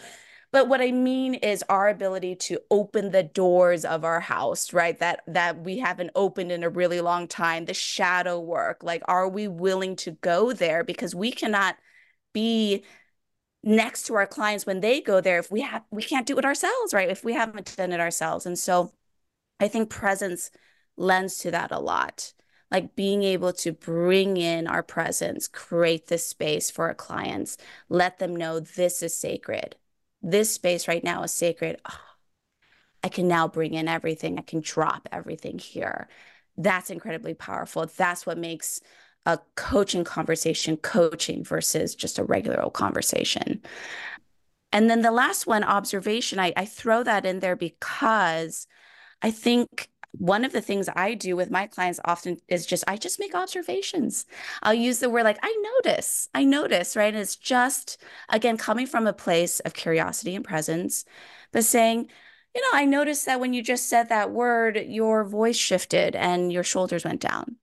But 0.51 0.68
what 0.68 0.82
i 0.82 0.92
mean 0.92 1.36
is 1.36 1.63
our 1.70 1.89
ability 1.89 2.36
to 2.36 2.60
open 2.72 3.12
the 3.12 3.24
doors 3.24 3.86
of 3.86 4.04
our 4.04 4.20
house 4.20 4.74
right 4.74 4.98
that 5.00 5.22
that 5.28 5.63
we 5.63 5.78
haven't 5.80 6.12
opened 6.16 6.51
in 6.51 6.63
a 6.63 6.70
really 6.70 7.01
long 7.01 7.28
time 7.28 7.66
the 7.66 7.74
shadow 7.74 8.39
work 8.39 8.84
like 8.84 9.04
are 9.08 9.28
we 9.30 9.48
willing 9.48 9.96
to 9.98 10.12
go 10.12 10.54
there? 10.54 10.84
Because 10.84 11.13
we 11.13 11.32
cannot 11.32 11.75
be 12.34 12.84
next 13.63 14.04
to 14.08 14.16
our 14.16 14.28
clients 14.28 14.66
when 14.66 14.80
they 14.80 15.01
go 15.01 15.20
there 15.22 15.39
if 15.39 15.51
we 15.51 15.62
have 15.62 15.84
we 15.92 16.04
can't 16.04 16.25
do 16.28 16.38
it 16.38 16.46
ourselves 16.46 16.94
right? 16.94 17.10
If 17.10 17.24
we 17.24 17.34
haven't 17.34 17.75
done 17.75 17.92
it 17.92 18.00
ourselves. 18.00 18.46
And 18.46 18.58
so 18.58 18.94
i 19.60 19.68
think 19.68 19.89
presence 19.89 20.51
lends 20.98 21.38
to 21.39 21.51
that 21.51 21.72
a 21.72 21.80
lot. 21.80 22.34
Like 22.72 22.96
being 22.96 23.24
able 23.24 23.54
to 23.54 23.72
bring 23.74 24.38
in 24.38 24.68
our 24.68 24.84
presence 24.84 25.48
create 25.48 26.08
this 26.08 26.25
space 26.25 26.70
for 26.72 26.88
our 26.88 26.94
clients 26.94 27.58
let 27.89 28.20
them 28.20 28.36
know 28.36 28.60
this 28.60 29.04
is 29.04 29.16
sacred. 29.16 29.75
This 30.22 30.54
space 30.54 30.88
right 30.88 31.04
now 31.04 31.24
is 31.24 31.32
sacred. 31.34 31.80
Oh, 31.89 32.00
i 33.04 33.10
can 33.10 33.28
now 33.28 33.48
bring 33.48 33.74
in 33.74 33.88
everything. 33.88 34.38
I 34.38 34.41
can 34.41 34.62
drop 34.62 35.08
everything 35.12 35.60
here. 35.60 36.08
That's 36.58 36.89
incredibly 36.89 37.34
powerful. 37.34 37.86
That's 37.98 38.26
what 38.26 38.38
makes 38.38 38.82
a 39.25 39.39
coaching 39.55 40.03
conversation 40.03 40.77
coaching 40.77 41.43
versus 41.43 41.95
just 41.95 42.19
a 42.19 42.23
regular 42.23 42.62
old 42.62 42.73
conversation. 42.73 43.62
And 44.71 44.89
then 44.89 45.01
the 45.01 45.12
last 45.12 45.47
one, 45.47 45.63
observation, 45.63 46.39
I, 46.39 46.53
I 46.55 46.65
throw 46.65 47.03
that 47.03 47.25
in 47.25 47.39
there 47.39 47.55
because 47.55 48.67
I 49.21 49.32
think 49.32 49.89
one 50.12 50.43
of 50.43 50.51
the 50.51 50.62
things 50.62 50.89
I 50.95 51.13
do 51.13 51.36
with 51.36 51.51
my 51.51 51.67
clients 51.67 51.99
often 52.03 52.38
is 52.47 52.65
just 52.65 52.84
I 52.88 52.97
just 52.97 53.19
make 53.19 53.36
observations. 53.36 54.25
I'll 54.63 54.73
use 54.73 54.99
the 54.99 55.10
word 55.10 55.23
like 55.23 55.39
I 55.43 55.55
notice. 55.84 56.29
I 56.34 56.45
notice, 56.45 56.95
right? 56.95 57.13
And 57.13 57.21
it's 57.21 57.36
just 57.36 57.97
again 58.29 58.58
coming 58.58 58.88
from 58.88 59.08
a 59.08 59.13
place 59.13 59.60
of 59.62 59.73
curiosity 59.73 60.36
and 60.36 60.45
presence, 60.45 61.05
but 61.51 61.63
saying, 61.63 62.10
you 62.55 62.62
know, 62.62 62.69
I 62.73 62.86
noticed 62.86 63.25
that 63.27 63.39
when 63.39 63.53
you 63.53 63.62
just 63.62 63.88
said 63.88 64.10
that 64.10 64.32
word, 64.32 64.77
your 64.88 65.23
voice 65.23 65.58
shifted 65.58 66.15
and 66.15 66.51
your 66.51 66.63
shoulders 66.63 67.05
went 67.05 67.21
down. 67.21 67.58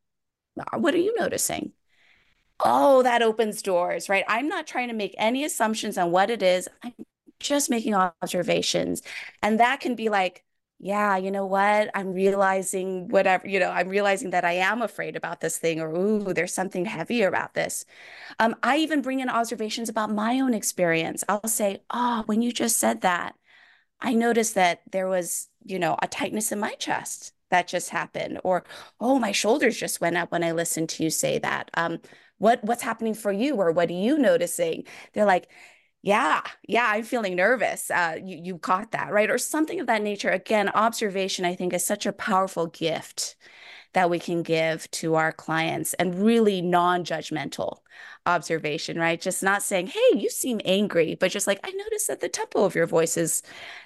What 0.73 0.95
are 0.95 0.99
you 0.99 1.15
noticing? 1.19 1.73
Oh, 2.65 3.03
that 3.03 3.23
opens 3.23 3.63
doors, 3.63 4.09
right? 4.09 4.25
I'm 4.29 4.49
not 4.49 4.67
trying 4.67 4.89
to 4.89 4.95
make 4.95 5.15
any 5.19 5.45
assumptions 5.45 5.99
on 5.99 6.11
what 6.11 6.31
it 6.31 6.43
is. 6.43 6.69
I'm 6.83 6.95
just 7.39 7.69
making 7.69 7.95
observations. 7.95 9.03
And 9.43 9.61
that 9.61 9.81
can 9.81 9.95
be 9.95 10.09
like, 10.09 10.43
yeah, 10.79 11.17
you 11.17 11.31
know 11.31 11.47
what? 11.47 11.91
I'm 11.95 12.13
realizing 12.13 13.09
whatever, 13.09 13.47
you 13.49 13.59
know, 13.61 13.71
I'm 13.71 13.89
realizing 13.89 14.31
that 14.31 14.45
I 14.45 14.53
am 14.53 14.83
afraid 14.83 15.17
about 15.17 15.41
this 15.41 15.59
thing, 15.59 15.81
or 15.81 15.91
ooh, 15.95 16.33
there's 16.35 16.53
something 16.53 16.85
heavy 16.85 17.23
about 17.23 17.55
this. 17.55 17.85
Um, 18.39 18.57
I 18.63 18.79
even 18.79 19.03
bring 19.03 19.21
in 19.21 19.31
observations 19.31 19.89
about 19.89 20.11
my 20.11 20.41
own 20.41 20.55
experience. 20.55 21.25
I'll 21.29 21.49
say, 21.49 21.83
oh, 21.91 22.25
when 22.27 22.43
you 22.43 22.53
just 22.53 22.77
said 22.79 23.03
that, 23.03 23.37
I 24.01 24.15
noticed 24.15 24.55
that 24.57 24.83
there 24.91 25.09
was, 25.09 25.49
you 25.65 25.79
know, 25.79 25.97
a 26.03 26.09
tightness 26.09 26.53
in 26.53 26.61
my 26.61 26.75
chest 26.75 27.33
that 27.51 27.69
just 27.69 27.91
happened 27.91 28.41
or 28.45 28.65
oh 29.01 29.19
my 29.19 29.33
shoulders 29.33 29.77
just 29.77 30.01
went 30.01 30.17
up 30.17 30.33
when 30.33 30.45
i 30.45 30.53
listened 30.53 30.89
to 30.89 31.03
you 31.05 31.11
say 31.11 31.39
that. 31.39 31.71
Um 31.75 31.99
what 32.39 32.63
what's 32.65 32.83
happening 32.83 33.15
for 33.15 33.33
you? 33.33 33.55
Or 33.57 33.73
what 33.73 33.89
are 33.91 33.93
you 33.95 34.19
noticing? 34.19 34.85
They're 35.13 35.25
like 35.25 35.49
yeah 36.03 36.43
yeah 36.69 36.87
i'm 36.89 37.03
feeling 37.05 37.37
nervous. 37.37 37.91
Uh 37.91 38.17
you 38.25 38.39
you 38.43 38.59
caught 38.59 38.93
that 38.93 39.13
right? 39.13 39.31
Or 39.31 39.39
something 39.39 39.81
of 39.81 39.87
that 39.87 40.03
nature. 40.03 40.31
Again 40.31 40.69
observation 40.71 41.45
i 41.45 41.55
think 41.55 41.73
is 41.73 41.85
such 41.85 42.07
a 42.07 42.13
powerful 42.13 42.67
gift 42.67 43.37
that 43.95 44.11
we 44.11 44.19
can 44.19 44.43
give 44.43 44.91
to 44.91 45.15
our 45.15 45.33
clients 45.33 45.95
and 45.95 46.15
really 46.23 46.61
non-judgmental 46.61 47.79
observation 48.27 48.99
right? 48.99 49.21
Just 49.21 49.43
not 49.43 49.63
saying 49.63 49.89
hey 49.89 50.11
you 50.15 50.29
seem 50.31 50.61
angry 50.65 51.15
but 51.15 51.31
just 51.31 51.47
like 51.47 51.61
i 51.65 51.71
noticed 51.71 52.09
that 52.09 52.21
the 52.21 52.29
tempo 52.29 52.65
of 52.65 52.75
your 52.75 52.87
voice 52.87 53.17
is 53.17 53.43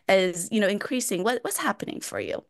is 0.08 0.48
you 0.52 0.60
know 0.60 0.68
increasing. 0.68 1.22
What, 1.24 1.40
what's 1.44 1.58
happening 1.58 2.00
for 2.00 2.20
you 2.20 2.44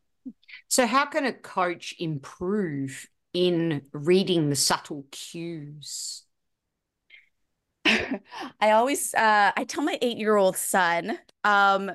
so, 0.70 0.86
how 0.86 1.04
can 1.06 1.26
a 1.26 1.32
coach 1.34 1.94
improve 1.98 3.08
in 3.34 3.82
reading 3.92 4.50
the 4.50 4.56
subtle 4.56 5.04
cues? 5.10 6.24
I 7.84 8.70
always 8.72 9.14
uh, 9.14 9.52
I 9.56 9.64
tell 9.64 9.82
my 9.82 9.98
eight 10.02 10.16
year 10.18 10.36
old 10.36 10.56
son, 10.56 11.18
um, 11.44 11.90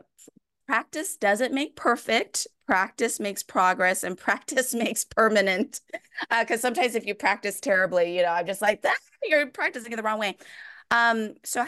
practice 0.67 1.17
doesn't 1.17 1.53
make 1.53 1.75
perfect. 1.75 2.47
Practice 2.67 3.19
makes 3.19 3.43
progress, 3.43 4.03
and 4.03 4.17
practice 4.19 4.73
makes 4.75 5.05
permanent. 5.05 5.81
Because 6.29 6.59
uh, 6.59 6.61
sometimes 6.61 6.95
if 6.95 7.05
you 7.05 7.15
practice 7.15 7.59
terribly, 7.59 8.17
you 8.17 8.23
know, 8.23 8.31
I'm 8.31 8.47
just 8.47 8.61
like, 8.61 8.81
ah, 8.85 8.95
you're 9.23 9.47
practicing 9.47 9.93
it 9.93 9.97
the 9.97 10.03
wrong 10.03 10.19
way. 10.19 10.37
Um, 10.91 11.35
so 11.43 11.65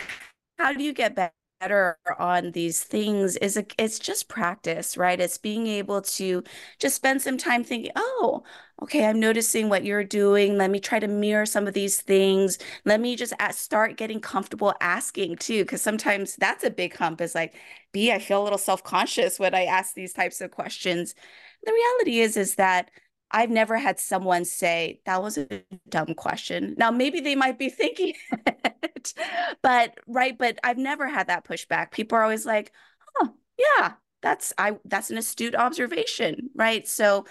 how 0.59 0.73
do 0.73 0.83
you 0.83 0.93
get 0.93 1.15
better? 1.15 1.33
Better 1.59 1.97
on 2.19 2.51
these 2.51 2.83
things 2.83 3.35
is 3.37 3.57
a, 3.57 3.65
it's 3.79 3.97
just 3.97 4.27
practice, 4.29 4.95
right? 4.95 5.19
It's 5.19 5.39
being 5.39 5.65
able 5.65 6.03
to 6.03 6.43
just 6.77 6.95
spend 6.95 7.19
some 7.23 7.35
time 7.39 7.63
thinking, 7.63 7.91
oh, 7.95 8.43
okay, 8.83 9.05
I'm 9.07 9.19
noticing 9.19 9.67
what 9.67 9.83
you're 9.83 10.03
doing. 10.03 10.55
Let 10.57 10.69
me 10.69 10.79
try 10.79 10.99
to 10.99 11.07
mirror 11.07 11.47
some 11.47 11.65
of 11.67 11.73
these 11.73 11.99
things. 11.99 12.59
Let 12.85 12.99
me 13.01 13.15
just 13.15 13.33
start 13.53 13.97
getting 13.97 14.19
comfortable 14.19 14.75
asking 14.81 15.37
too, 15.37 15.63
because 15.63 15.81
sometimes 15.81 16.35
that's 16.35 16.63
a 16.63 16.69
big 16.69 16.95
hump. 16.95 17.21
Is 17.21 17.33
like, 17.33 17.55
Bea, 17.91 18.11
I 18.13 18.19
feel 18.19 18.41
a 18.41 18.43
little 18.43 18.59
self 18.59 18.83
conscious 18.83 19.39
when 19.39 19.55
I 19.55 19.65
ask 19.65 19.95
these 19.95 20.13
types 20.13 20.41
of 20.41 20.51
questions. 20.51 21.15
The 21.63 21.71
reality 21.73 22.19
is, 22.19 22.37
is 22.37 22.55
that 22.55 22.91
I've 23.31 23.49
never 23.49 23.77
had 23.77 23.99
someone 23.99 24.45
say 24.45 25.01
that 25.05 25.21
was 25.21 25.37
a 25.37 25.63
dumb 25.89 26.13
question. 26.15 26.75
Now, 26.77 26.91
maybe 26.91 27.19
they 27.19 27.35
might 27.35 27.59
be 27.59 27.69
thinking 27.69 28.13
it, 28.45 29.13
but 29.61 29.97
right, 30.07 30.37
but 30.37 30.59
I've 30.63 30.77
never 30.77 31.07
had 31.07 31.27
that 31.27 31.43
pushback. 31.43 31.91
People 31.91 32.17
are 32.17 32.23
always 32.23 32.45
like, 32.45 32.71
"Oh, 33.19 33.33
yeah, 33.57 33.93
that's 34.21 34.53
I 34.57 34.77
that's 34.85 35.09
an 35.09 35.17
astute 35.17 35.55
observation." 35.55 36.49
Right? 36.55 36.87
So, 36.87 37.25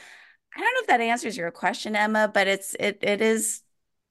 I 0.56 0.60
don't 0.60 0.74
know 0.74 0.80
if 0.80 0.86
that 0.88 1.00
answers 1.00 1.36
your 1.36 1.50
question, 1.50 1.96
Emma, 1.96 2.30
but 2.32 2.46
it's 2.46 2.74
it 2.80 2.98
it 3.02 3.20
is 3.20 3.62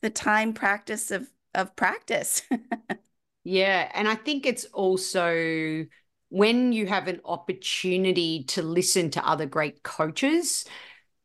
the 0.02 0.10
time 0.10 0.54
practice 0.54 1.12
of 1.12 1.30
of 1.54 1.76
practice. 1.76 2.44
yeah, 3.44 3.92
and 3.94 4.08
I 4.08 4.16
think 4.16 4.46
it's 4.46 4.66
also 4.66 5.86
when 6.30 6.74
you 6.74 6.88
have 6.88 7.08
an 7.08 7.22
opportunity 7.26 8.44
to 8.46 8.62
listen 8.62 9.10
to 9.12 9.28
other 9.28 9.46
great 9.46 9.84
coaches, 9.84 10.66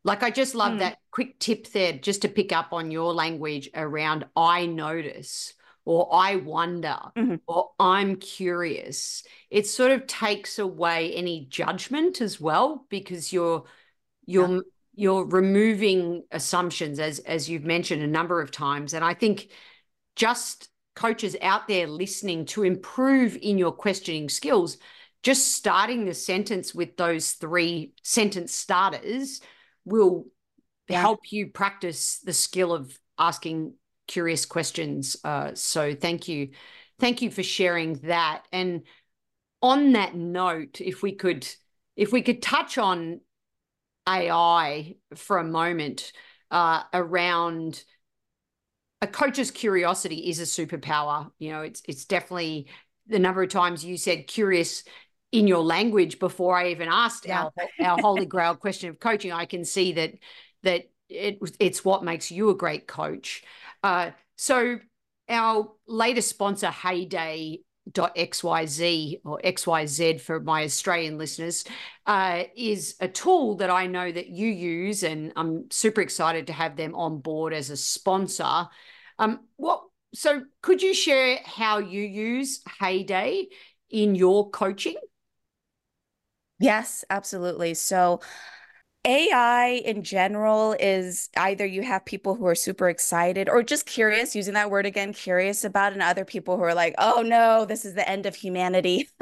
like 0.05 0.23
I 0.23 0.31
just 0.31 0.55
love 0.55 0.75
mm. 0.75 0.79
that 0.79 0.99
quick 1.11 1.39
tip 1.39 1.69
there, 1.73 1.93
just 1.93 2.23
to 2.23 2.29
pick 2.29 2.53
up 2.53 2.73
on 2.73 2.91
your 2.91 3.13
language 3.13 3.69
around 3.75 4.27
I 4.37 4.67
notice 4.67 5.55
or 5.85 6.09
I 6.13 6.37
wonder 6.37 6.97
mm-hmm. 7.17 7.37
or 7.47 7.71
I'm 7.79 8.17
curious. 8.17 9.25
It 9.51 9.67
sort 9.67 9.93
of 9.93 10.07
takes 10.07 10.59
away 10.59 11.13
any 11.15 11.47
judgment 11.51 12.21
as 12.21 12.41
well 12.41 12.87
because 12.89 13.33
you're 13.33 13.65
you're 14.25 14.49
yeah. 14.49 14.61
you're 14.95 15.25
removing 15.25 16.25
assumptions 16.31 16.99
as 16.99 17.19
as 17.21 17.49
you've 17.49 17.65
mentioned 17.65 18.03
a 18.03 18.07
number 18.07 18.41
of 18.41 18.51
times. 18.51 18.95
And 18.95 19.05
I 19.05 19.15
think 19.15 19.49
just 20.17 20.69
coaches 20.95 21.37
out 21.41 21.69
there 21.69 21.87
listening 21.87 22.45
to 22.45 22.63
improve 22.63 23.37
in 23.41 23.59
your 23.59 23.73
questioning 23.73 24.29
skills, 24.29 24.77
just 25.23 25.55
starting 25.55 26.05
the 26.05 26.15
sentence 26.15 26.75
with 26.75 26.97
those 26.97 27.33
three 27.33 27.93
sentence 28.03 28.55
starters 28.55 29.41
will 29.91 30.27
yeah. 30.89 31.01
help 31.01 31.33
you 31.33 31.49
practice 31.49 32.21
the 32.21 32.33
skill 32.33 32.73
of 32.73 32.99
asking 33.19 33.75
curious 34.07 34.47
questions. 34.47 35.17
Uh, 35.23 35.51
so 35.55 35.95
thank 35.95 36.29
you. 36.29 36.51
Thank 36.99 37.23
you 37.23 37.31
for 37.31 37.43
sharing 37.43 37.95
that. 38.01 38.45
And 38.53 38.83
on 39.63 39.93
that 39.93 40.15
note, 40.15 40.81
if 40.81 41.03
we 41.03 41.13
could 41.13 41.47
if 41.97 42.13
we 42.13 42.23
could 42.23 42.41
touch 42.41 42.79
on 42.79 43.21
AI 44.09 44.95
for 45.15 45.39
a 45.39 45.45
moment 45.45 46.13
uh, 46.51 46.83
around 46.95 47.85
a 49.03 49.07
coach's 49.07 49.51
curiosity 49.51 50.29
is 50.29 50.41
a 50.41 50.45
superpower. 50.45 51.31
You 51.39 51.53
know, 51.53 51.63
it's 51.63 51.83
it's 51.87 52.05
definitely 52.05 52.69
the 53.07 53.19
number 53.19 53.43
of 53.43 53.49
times 53.49 53.85
you 53.85 53.97
said 53.97 54.27
curious 54.27 54.85
in 55.33 55.47
your 55.47 55.63
language 55.63 56.19
before 56.19 56.57
I 56.57 56.71
even 56.71 56.89
asked 56.89 57.27
yeah. 57.27 57.45
our 57.45 57.53
our 57.87 57.99
holy 58.01 58.27
grail 58.27 58.57
question 58.57 58.91
of 58.91 58.99
coaching. 58.99 59.33
I 59.33 59.47
can 59.47 59.65
see 59.65 59.93
that 59.93 60.15
that 60.63 60.91
it 61.09 61.39
it's 61.59 61.85
what 61.85 62.05
makes 62.05 62.31
you 62.31 62.51
a 62.51 62.55
great 62.55 62.87
coach. 62.87 63.43
Uh, 63.83 64.11
so 64.37 64.79
our 65.29 65.73
latest 65.87 66.29
sponsor, 66.29 66.69
Heyday 66.69 67.61
xyz 67.93 69.21
or 69.25 69.41
xyz 69.43 70.21
for 70.21 70.41
my 70.41 70.65
australian 70.65 71.19
listeners 71.19 71.65
uh, 72.07 72.45
is 72.55 72.95
a 73.01 73.09
tool 73.09 73.57
that 73.57 73.71
i 73.71 73.87
know 73.87 74.13
that 74.13 74.29
you 74.29 74.47
use 74.47 75.03
and 75.03 75.33
i'm 75.37 75.65
super 75.71 76.01
excited 76.01 76.47
to 76.47 76.53
have 76.53 76.77
them 76.77 76.95
on 76.95 77.19
board 77.21 77.53
as 77.53 77.71
a 77.71 77.77
sponsor 77.77 78.69
um, 79.19 79.41
what 79.57 79.83
so 80.15 80.43
could 80.63 80.83
you 80.83 80.95
share 80.95 81.39
how 81.45 81.79
you 81.79 82.03
use 82.03 82.61
heyday 82.79 83.47
in 83.89 84.15
your 84.15 84.51
coaching 84.51 84.97
yes 86.61 87.05
absolutely 87.11 87.75
so 87.75 88.21
AI 89.07 89.83
in 89.85 90.03
general 90.05 90.77
is 90.79 91.31
either 91.37 91.65
you 91.67 91.83
have 91.83 92.05
people 92.05 92.35
who 92.35 92.47
are 92.47 92.55
super 92.55 92.89
excited 92.91 93.49
or 93.49 93.63
just 93.63 93.87
curious, 93.87 94.37
using 94.37 94.55
that 94.55 94.71
word 94.71 94.87
again, 94.87 95.15
curious 95.15 95.65
about, 95.65 95.95
and 95.95 96.03
other 96.03 96.27
people 96.27 96.57
who 96.59 96.63
are 96.65 96.75
like, 96.75 96.95
oh 96.99 97.23
no, 97.23 97.65
this 97.65 97.87
is 97.87 97.95
the 97.95 98.07
end 98.09 98.27
of 98.27 98.35
humanity. 98.37 99.09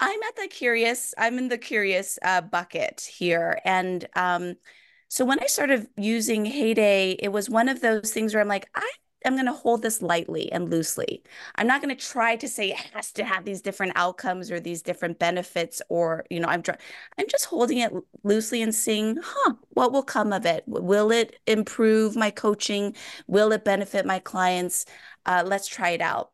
I'm 0.00 0.22
at 0.22 0.36
the 0.36 0.48
curious, 0.48 1.14
I'm 1.18 1.38
in 1.38 1.48
the 1.48 1.58
curious 1.58 2.18
uh, 2.22 2.40
bucket 2.42 3.00
here. 3.00 3.60
And 3.64 4.06
um, 4.16 4.54
so 5.08 5.24
when 5.24 5.40
I 5.40 5.46
started 5.46 5.88
using 5.96 6.44
Heyday, 6.44 7.12
it 7.20 7.28
was 7.30 7.50
one 7.50 7.68
of 7.68 7.80
those 7.80 8.12
things 8.12 8.34
where 8.34 8.40
I'm 8.42 8.48
like, 8.48 8.68
I 8.76 8.90
I'm 9.24 9.34
going 9.34 9.46
to 9.46 9.52
hold 9.52 9.82
this 9.82 10.00
lightly 10.00 10.50
and 10.52 10.70
loosely. 10.70 11.22
I'm 11.56 11.66
not 11.66 11.82
going 11.82 11.94
to 11.94 12.06
try 12.06 12.36
to 12.36 12.48
say 12.48 12.70
it 12.70 12.76
has 12.94 13.12
to 13.12 13.24
have 13.24 13.44
these 13.44 13.60
different 13.60 13.92
outcomes 13.96 14.50
or 14.50 14.60
these 14.60 14.82
different 14.82 15.18
benefits 15.18 15.82
or, 15.88 16.24
you 16.30 16.40
know, 16.40 16.48
I'm 16.48 16.62
I'm 17.18 17.26
just 17.28 17.46
holding 17.46 17.78
it 17.78 17.92
loosely 18.22 18.62
and 18.62 18.74
seeing, 18.74 19.18
huh, 19.22 19.54
what 19.70 19.92
will 19.92 20.02
come 20.02 20.32
of 20.32 20.46
it? 20.46 20.64
Will 20.66 21.10
it 21.10 21.36
improve 21.46 22.16
my 22.16 22.30
coaching? 22.30 22.94
Will 23.26 23.52
it 23.52 23.64
benefit 23.64 24.06
my 24.06 24.20
clients? 24.20 24.86
Uh, 25.26 25.42
let's 25.44 25.66
try 25.66 25.90
it 25.90 26.00
out. 26.00 26.30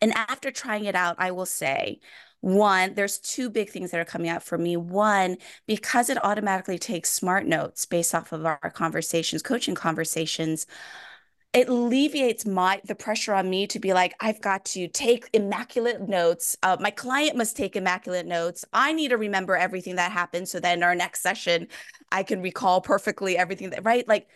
And 0.00 0.12
after 0.14 0.50
trying 0.50 0.86
it 0.86 0.94
out, 0.94 1.16
I 1.18 1.30
will 1.32 1.46
say, 1.46 2.00
one, 2.40 2.94
there's 2.94 3.18
two 3.18 3.50
big 3.50 3.68
things 3.68 3.90
that 3.90 4.00
are 4.00 4.04
coming 4.04 4.30
out 4.30 4.42
for 4.42 4.56
me. 4.56 4.76
One, 4.76 5.36
because 5.66 6.08
it 6.08 6.24
automatically 6.24 6.78
takes 6.78 7.10
smart 7.10 7.46
notes 7.46 7.84
based 7.84 8.14
off 8.14 8.32
of 8.32 8.46
our 8.46 8.70
conversations, 8.70 9.42
coaching 9.42 9.74
conversations, 9.74 10.66
it 11.52 11.68
alleviates 11.68 12.46
my 12.46 12.80
the 12.84 12.94
pressure 12.94 13.34
on 13.34 13.50
me 13.50 13.66
to 13.66 13.80
be 13.80 13.92
like 13.92 14.14
i've 14.20 14.40
got 14.40 14.64
to 14.64 14.86
take 14.88 15.28
immaculate 15.32 16.08
notes 16.08 16.56
uh, 16.62 16.76
my 16.80 16.90
client 16.90 17.36
must 17.36 17.56
take 17.56 17.74
immaculate 17.76 18.26
notes. 18.26 18.64
I 18.72 18.92
need 18.92 19.08
to 19.08 19.16
remember 19.16 19.56
everything 19.56 19.96
that 19.96 20.12
happened 20.12 20.48
so 20.48 20.60
that 20.60 20.76
in 20.76 20.82
our 20.82 20.94
next 20.94 21.22
session 21.22 21.68
i 22.12 22.22
can 22.22 22.40
recall 22.42 22.80
perfectly 22.80 23.36
everything 23.36 23.70
that 23.70 23.84
right? 23.84 24.06
Like 24.06 24.28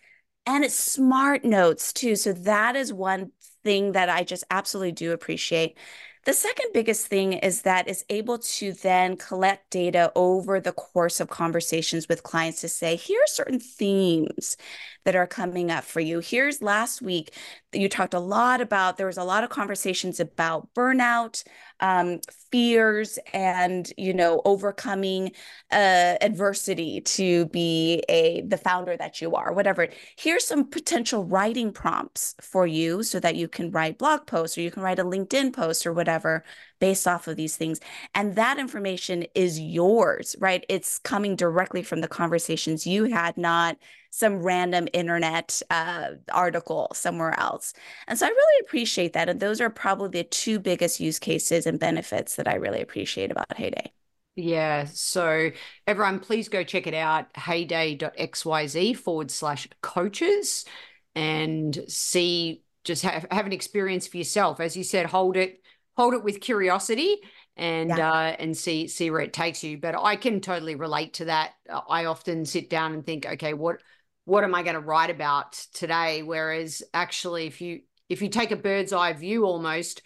and 0.46 0.62
it's 0.62 0.74
smart 0.74 1.42
notes 1.44 1.92
too. 1.94 2.16
So 2.16 2.34
that 2.34 2.76
is 2.76 2.92
one 2.92 3.30
thing 3.62 3.92
that 3.92 4.10
i 4.10 4.24
just 4.24 4.44
absolutely 4.50 4.92
do 4.92 5.12
appreciate 5.12 5.78
the 6.24 6.32
second 6.32 6.70
biggest 6.72 7.06
thing 7.06 7.34
is 7.34 7.62
that 7.62 7.88
is 7.88 8.04
able 8.08 8.38
to 8.38 8.72
then 8.72 9.16
collect 9.16 9.70
data 9.70 10.10
over 10.16 10.58
the 10.60 10.72
course 10.72 11.20
of 11.20 11.28
conversations 11.28 12.08
with 12.08 12.22
clients 12.22 12.60
to 12.62 12.68
say, 12.68 12.96
here 12.96 13.20
are 13.20 13.26
certain 13.26 13.60
themes 13.60 14.56
that 15.04 15.14
are 15.14 15.26
coming 15.26 15.70
up 15.70 15.84
for 15.84 16.00
you. 16.00 16.20
Here's 16.20 16.62
last 16.62 17.02
week, 17.02 17.34
you 17.74 17.88
talked 17.88 18.14
a 18.14 18.20
lot 18.20 18.60
about, 18.60 18.96
there 18.96 19.06
was 19.06 19.18
a 19.18 19.24
lot 19.24 19.44
of 19.44 19.50
conversations 19.50 20.20
about 20.20 20.72
burnout, 20.74 21.44
um, 21.80 22.20
fears, 22.50 23.18
and, 23.32 23.92
you 23.98 24.14
know, 24.14 24.40
overcoming 24.44 25.32
uh, 25.72 26.16
adversity 26.20 27.00
to 27.00 27.46
be 27.46 28.02
a 28.08 28.42
the 28.42 28.56
founder 28.56 28.96
that 28.96 29.20
you 29.20 29.34
are, 29.34 29.52
whatever. 29.52 29.88
Here's 30.16 30.46
some 30.46 30.68
potential 30.70 31.24
writing 31.24 31.72
prompts 31.72 32.34
for 32.40 32.66
you 32.66 33.02
so 33.02 33.20
that 33.20 33.36
you 33.36 33.48
can 33.48 33.70
write 33.70 33.98
blog 33.98 34.26
posts 34.26 34.56
or 34.56 34.60
you 34.60 34.70
can 34.70 34.82
write 34.82 34.98
a 34.98 35.04
LinkedIn 35.04 35.52
post 35.52 35.86
or 35.86 35.92
whatever 35.92 36.44
based 36.80 37.06
off 37.06 37.28
of 37.28 37.36
these 37.36 37.56
things. 37.56 37.80
And 38.14 38.36
that 38.36 38.58
information 38.58 39.24
is 39.34 39.60
yours, 39.60 40.36
right? 40.38 40.64
It's 40.68 40.98
coming 40.98 41.36
directly 41.36 41.82
from 41.82 42.00
the 42.00 42.08
conversations 42.08 42.86
you 42.86 43.04
had, 43.04 43.36
not 43.36 43.76
some 44.10 44.42
random 44.42 44.86
internet 44.92 45.60
uh, 45.70 46.10
article 46.32 46.88
somewhere 46.94 47.38
else. 47.38 47.72
And 48.06 48.18
so 48.18 48.26
I 48.26 48.28
really 48.28 48.66
appreciate 48.66 49.12
that. 49.14 49.28
And 49.28 49.40
those 49.40 49.60
are 49.60 49.70
probably 49.70 50.22
the 50.22 50.28
two 50.28 50.60
biggest 50.60 51.00
use 51.00 51.18
cases 51.18 51.66
and 51.66 51.80
benefits 51.80 52.36
that 52.36 52.46
I 52.46 52.54
really 52.54 52.80
appreciate 52.80 53.30
about 53.30 53.56
Heyday. 53.56 53.92
Yeah. 54.36 54.86
So 54.92 55.50
everyone, 55.86 56.20
please 56.20 56.48
go 56.48 56.64
check 56.64 56.86
it 56.86 56.94
out 56.94 57.26
heyday.xyz 57.36 58.96
forward 58.96 59.30
slash 59.30 59.68
coaches 59.80 60.64
and 61.14 61.84
see, 61.88 62.62
just 62.82 63.02
have, 63.02 63.26
have 63.30 63.46
an 63.46 63.52
experience 63.52 64.06
for 64.06 64.16
yourself. 64.18 64.60
As 64.60 64.76
you 64.76 64.84
said, 64.84 65.06
hold 65.06 65.36
it, 65.36 65.60
hold 65.96 66.14
it 66.14 66.24
with 66.24 66.40
curiosity 66.40 67.18
and 67.56 67.90
yeah. 67.90 68.10
uh, 68.10 68.36
and 68.38 68.56
see 68.56 68.88
see 68.88 69.10
where 69.10 69.20
it 69.20 69.32
takes 69.32 69.62
you. 69.62 69.78
But 69.78 69.94
I 70.00 70.16
can 70.16 70.40
totally 70.40 70.74
relate 70.74 71.14
to 71.14 71.26
that. 71.26 71.52
I 71.88 72.06
often 72.06 72.44
sit 72.44 72.68
down 72.70 72.94
and 72.94 73.04
think, 73.04 73.26
okay, 73.26 73.54
what 73.54 73.80
what 74.24 74.44
am 74.44 74.54
I 74.54 74.62
going 74.62 74.74
to 74.74 74.80
write 74.80 75.10
about 75.10 75.52
today? 75.72 76.22
Whereas 76.22 76.82
actually, 76.92 77.46
if 77.46 77.60
you 77.60 77.80
if 78.08 78.22
you 78.22 78.28
take 78.28 78.50
a 78.50 78.56
bird's 78.56 78.92
eye 78.92 79.12
view, 79.12 79.44
almost, 79.44 80.02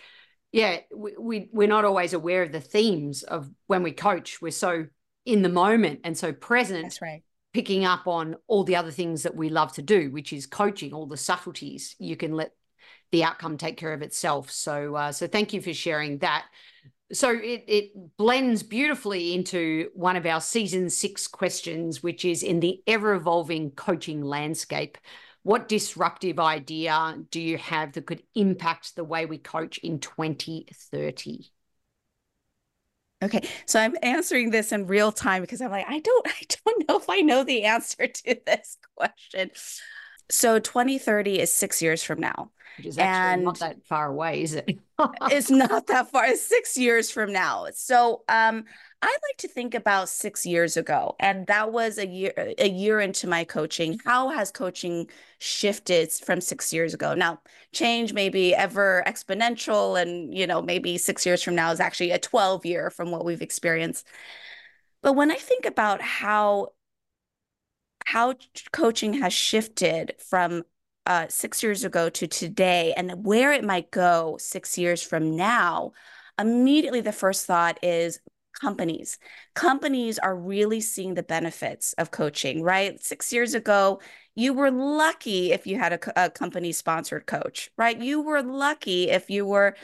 yeah, 0.53 0.79
we, 0.95 1.15
we 1.19 1.49
we're 1.53 1.69
not 1.69 1.85
always 1.85 2.13
aware 2.13 2.43
of 2.43 2.53
the 2.53 2.61
themes 2.61 3.23
of 3.23 3.51
when 3.67 3.83
we 3.83 3.93
coach. 3.93 4.43
We're 4.43 4.51
so 4.51 4.87
in 5.25 5.43
the 5.43 5.49
moment 5.49 6.01
and 6.05 6.17
so 6.17 6.33
present. 6.33 6.83
That's 6.83 7.03
right. 7.03 7.23
Picking 7.55 7.87
up 7.87 8.07
on 8.07 8.37
all 8.47 8.63
the 8.63 8.77
other 8.77 8.91
things 8.91 9.23
that 9.23 9.35
we 9.35 9.49
love 9.49 9.73
to 9.73 9.83
do, 9.83 10.11
which 10.11 10.35
is 10.35 10.47
coaching, 10.47 10.93
all 10.93 11.07
the 11.07 11.17
subtleties. 11.17 11.97
You 11.99 12.15
can 12.15 12.35
let 12.35 12.53
the 13.11 13.25
outcome 13.25 13.57
take 13.57 13.77
care 13.77 13.93
of 13.93 14.03
itself. 14.03 14.51
So, 14.51 14.95
uh, 14.95 15.13
so 15.13 15.27
thank 15.27 15.53
you 15.53 15.61
for 15.61 15.73
sharing 15.73 16.19
that 16.19 16.45
so 17.13 17.31
it, 17.31 17.65
it 17.67 18.17
blends 18.17 18.63
beautifully 18.63 19.35
into 19.35 19.91
one 19.95 20.17
of 20.17 20.27
our 20.27 20.41
season 20.41 20.91
six 20.91 21.27
questions, 21.27 22.03
which 22.03 22.25
is 22.25 22.43
in 22.43 22.61
the 22.61 22.83
ever 22.87 23.15
evolving 23.15 23.71
coaching 23.71 24.23
landscape. 24.23 24.99
What 25.43 25.69
disruptive 25.69 26.39
idea 26.39 27.17
do 27.31 27.41
you 27.41 27.57
have 27.59 27.93
that 27.93 28.07
could 28.07 28.23
impact 28.35 28.95
the 28.95 29.05
way 29.05 29.25
we 29.25 29.39
coach 29.39 29.79
in 29.79 30.01
2030? 30.01 31.51
Okay, 33.21 33.49
so 33.67 33.81
I'm 33.81 33.97
answering 34.03 34.51
this 34.51 34.71
in 34.71 34.87
real 34.87 35.11
time 35.11 35.41
because 35.41 35.61
I'm 35.61 35.71
like, 35.71 35.87
I 35.89 36.01
don't, 36.01 36.27
I 36.29 36.43
don't 36.65 36.89
know 36.89 36.99
if 36.99 37.09
I 37.09 37.21
know 37.21 37.43
the 37.43 37.65
answer 37.65 38.07
to 38.07 38.37
this 38.45 38.77
question. 38.97 39.51
So 40.31 40.59
2030 40.59 41.41
is 41.41 41.53
six 41.53 41.81
years 41.81 42.03
from 42.03 42.21
now. 42.21 42.51
Which 42.77 42.87
is 42.87 42.99
actually 42.99 43.33
and 43.33 43.45
not 43.45 43.59
that 43.59 43.85
far 43.87 44.07
away, 44.07 44.43
is 44.43 44.55
it? 44.55 44.79
it's 45.23 45.51
not 45.51 45.89
that 45.89 46.11
far. 46.11 46.27
It's 46.27 46.43
six 46.43 46.77
years 46.77 47.11
from 47.11 47.33
now. 47.33 47.67
So 47.73 48.23
um, 48.29 48.65
I 49.03 49.07
like 49.07 49.37
to 49.39 49.49
think 49.49 49.75
about 49.75 50.09
six 50.09 50.47
years 50.47 50.77
ago, 50.77 51.17
and 51.19 51.47
that 51.49 51.73
was 51.73 51.99
a 51.99 52.07
year 52.07 52.33
a 52.37 52.69
year 52.69 53.01
into 53.01 53.27
my 53.27 53.43
coaching. 53.43 53.99
How 54.05 54.29
has 54.31 54.53
coaching 54.53 55.09
shifted 55.39 56.13
from 56.13 56.41
six 56.41 56.73
years 56.73 56.95
ago? 56.95 57.15
Now, 57.15 57.41
change 57.73 58.13
may 58.13 58.29
be 58.29 58.55
ever 58.55 59.03
exponential, 59.07 60.01
and 60.01 60.33
you 60.37 60.47
know, 60.47 60.63
maybe 60.63 60.99
six 60.99 61.27
years 61.27 61.43
from 61.43 61.57
now 61.57 61.73
is 61.73 61.81
actually 61.81 62.13
a 62.13 62.19
12 62.19 62.65
year 62.65 62.91
from 62.91 63.11
what 63.11 63.25
we've 63.25 63.43
experienced. 63.43 64.07
But 65.03 65.15
when 65.15 65.31
I 65.31 65.37
think 65.37 65.65
about 65.65 66.03
how 66.03 66.69
how 68.09 68.33
coaching 68.73 69.13
has 69.13 69.35
shifted 69.35 70.15
from 70.19 70.63
uh, 71.05 71.27
six 71.29 71.63
years 71.63 71.85
ago 71.85 72.09
to 72.09 72.27
today 72.27 72.95
and 72.97 73.23
where 73.23 73.53
it 73.53 73.63
might 73.63 73.91
go 73.91 74.39
six 74.41 74.79
years 74.79 75.03
from 75.03 75.37
now, 75.37 75.93
immediately 76.39 77.03
the 77.03 77.13
first 77.13 77.45
thought 77.45 77.79
is 77.83 78.19
companies. 78.59 79.19
Companies 79.55 80.19
are 80.19 80.35
really 80.35 80.81
seeing 80.81 81.13
the 81.13 81.23
benefits 81.23 81.93
of 81.99 82.11
coaching, 82.11 82.63
right? 82.63 82.99
Six 83.05 83.31
years 83.31 83.53
ago, 83.53 84.01
you 84.35 84.55
were 84.55 84.71
lucky 84.71 85.53
if 85.53 85.67
you 85.67 85.79
had 85.79 85.93
a, 85.93 86.25
a 86.25 86.31
company 86.31 86.73
sponsored 86.73 87.27
coach, 87.27 87.71
right? 87.77 88.01
You 88.01 88.23
were 88.23 88.43
lucky 88.43 89.11
if 89.11 89.29
you 89.29 89.45
were 89.45 89.77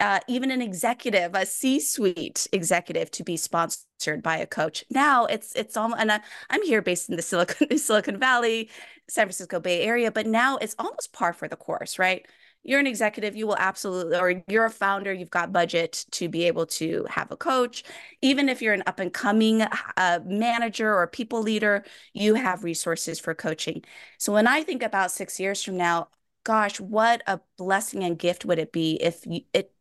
uh, 0.00 0.20
even 0.28 0.50
an 0.50 0.60
executive, 0.62 1.34
a 1.34 1.46
C-suite 1.46 2.46
executive, 2.52 3.10
to 3.12 3.22
be 3.24 3.36
sponsored 3.36 4.22
by 4.22 4.36
a 4.36 4.46
coach. 4.46 4.84
Now 4.90 5.26
it's 5.26 5.54
it's 5.54 5.76
almost, 5.76 6.00
and 6.00 6.10
I, 6.12 6.20
I'm 6.50 6.62
here 6.64 6.82
based 6.82 7.08
in 7.08 7.16
the 7.16 7.22
Silicon 7.22 7.78
Silicon 7.78 8.18
Valley, 8.18 8.70
San 9.08 9.26
Francisco 9.26 9.60
Bay 9.60 9.82
Area, 9.82 10.10
but 10.10 10.26
now 10.26 10.56
it's 10.56 10.74
almost 10.78 11.12
par 11.12 11.32
for 11.32 11.48
the 11.48 11.56
course, 11.56 11.98
right? 11.98 12.26
You're 12.64 12.78
an 12.78 12.86
executive, 12.86 13.34
you 13.34 13.46
will 13.48 13.56
absolutely, 13.56 14.16
or 14.18 14.42
you're 14.46 14.64
a 14.66 14.70
founder, 14.70 15.12
you've 15.12 15.30
got 15.30 15.52
budget 15.52 16.04
to 16.12 16.28
be 16.28 16.44
able 16.44 16.66
to 16.66 17.04
have 17.10 17.32
a 17.32 17.36
coach. 17.36 17.82
Even 18.20 18.48
if 18.48 18.62
you're 18.62 18.74
an 18.74 18.84
up 18.86 19.00
and 19.00 19.12
coming 19.12 19.62
uh, 19.96 20.20
manager 20.24 20.94
or 20.94 21.06
people 21.08 21.42
leader, 21.42 21.84
you 22.12 22.34
have 22.34 22.62
resources 22.62 23.18
for 23.18 23.34
coaching. 23.34 23.82
So 24.18 24.32
when 24.32 24.46
I 24.46 24.62
think 24.62 24.82
about 24.82 25.10
six 25.10 25.40
years 25.40 25.62
from 25.62 25.76
now, 25.76 26.08
gosh, 26.44 26.78
what 26.80 27.22
a 27.26 27.40
blessing 27.58 28.04
and 28.04 28.18
gift 28.18 28.44
would 28.44 28.58
it 28.60 28.72
be 28.72 28.94
if 28.94 29.26
you, 29.26 29.40
it 29.52 29.72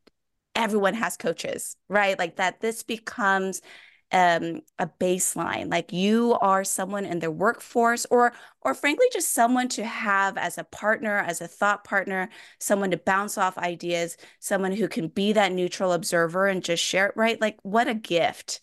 everyone 0.56 0.94
has 0.96 1.18
coaches, 1.18 1.76
right? 1.90 2.18
Like 2.18 2.38
that 2.38 2.62
this 2.62 2.84
becomes 2.84 3.62
um, 4.12 4.62
a 4.78 4.88
baseline. 5.00 5.72
Like 5.72 5.94
you 5.94 6.38
are 6.42 6.64
someone 6.64 7.06
in 7.06 7.20
the 7.20 7.32
workforce 7.32 8.06
or 8.12 8.34
or 8.62 8.74
frankly 8.74 9.06
just 9.14 9.34
someone 9.34 9.70
to 9.70 9.86
have 9.86 10.38
as 10.38 10.58
a 10.58 10.66
partner 10.66 11.18
as 11.20 11.40
a 11.40 11.48
thought 11.48 11.84
partner 11.86 12.30
someone 12.60 12.92
to 12.92 12.98
bounce 12.98 13.38
off 13.38 13.58
ideas 13.58 14.18
someone 14.40 14.74
who 14.74 14.88
can 14.90 15.08
be 15.08 15.32
that 15.34 15.54
neutral 15.54 15.94
observer 15.94 16.48
and 16.48 16.64
just 16.64 16.84
share 16.84 17.08
it 17.08 17.14
right? 17.16 17.40
Like 17.40 17.58
what 17.64 17.88
a 17.88 17.94
gift. 17.94 18.60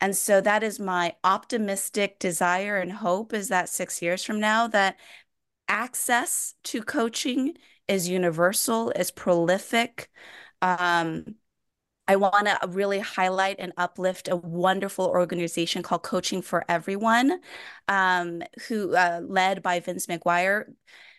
And 0.00 0.16
so 0.16 0.40
that 0.40 0.62
is 0.62 0.80
my 0.80 1.14
optimistic 1.24 2.18
desire 2.18 2.76
and 2.78 2.92
hope 2.92 3.32
is 3.32 3.48
that 3.48 3.68
6 3.68 4.02
years 4.02 4.24
from 4.24 4.40
now 4.40 4.66
that 4.68 4.96
access 5.68 6.54
to 6.64 6.82
coaching 6.82 7.54
is 7.86 8.08
universal 8.08 8.90
is 8.90 9.10
prolific 9.10 10.10
um, 10.62 11.36
I 12.08 12.16
want 12.16 12.46
to 12.46 12.58
really 12.68 13.00
highlight 13.00 13.56
and 13.58 13.72
uplift 13.76 14.28
a 14.28 14.36
wonderful 14.36 15.06
organization 15.06 15.82
called 15.82 16.02
Coaching 16.02 16.40
for 16.40 16.64
Everyone, 16.68 17.40
um, 17.86 18.42
who 18.68 18.94
uh, 18.96 19.20
led 19.22 19.62
by 19.62 19.80
Vince 19.80 20.06
McGuire, 20.06 20.72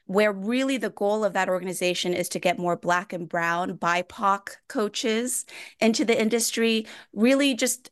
where 0.08 0.34
really 0.34 0.78
the 0.78 0.90
goal 0.90 1.24
of 1.24 1.34
that 1.34 1.48
organization 1.50 2.14
is 2.16 2.28
to 2.30 2.40
get 2.40 2.58
more 2.58 2.76
Black 2.76 3.14
and 3.14 3.30
Brown 3.30 3.78
BIPOC 3.78 4.50
coaches 4.68 5.46
into 5.80 6.06
the 6.06 6.20
industry. 6.20 6.88
Really, 7.14 7.54
just 7.54 7.92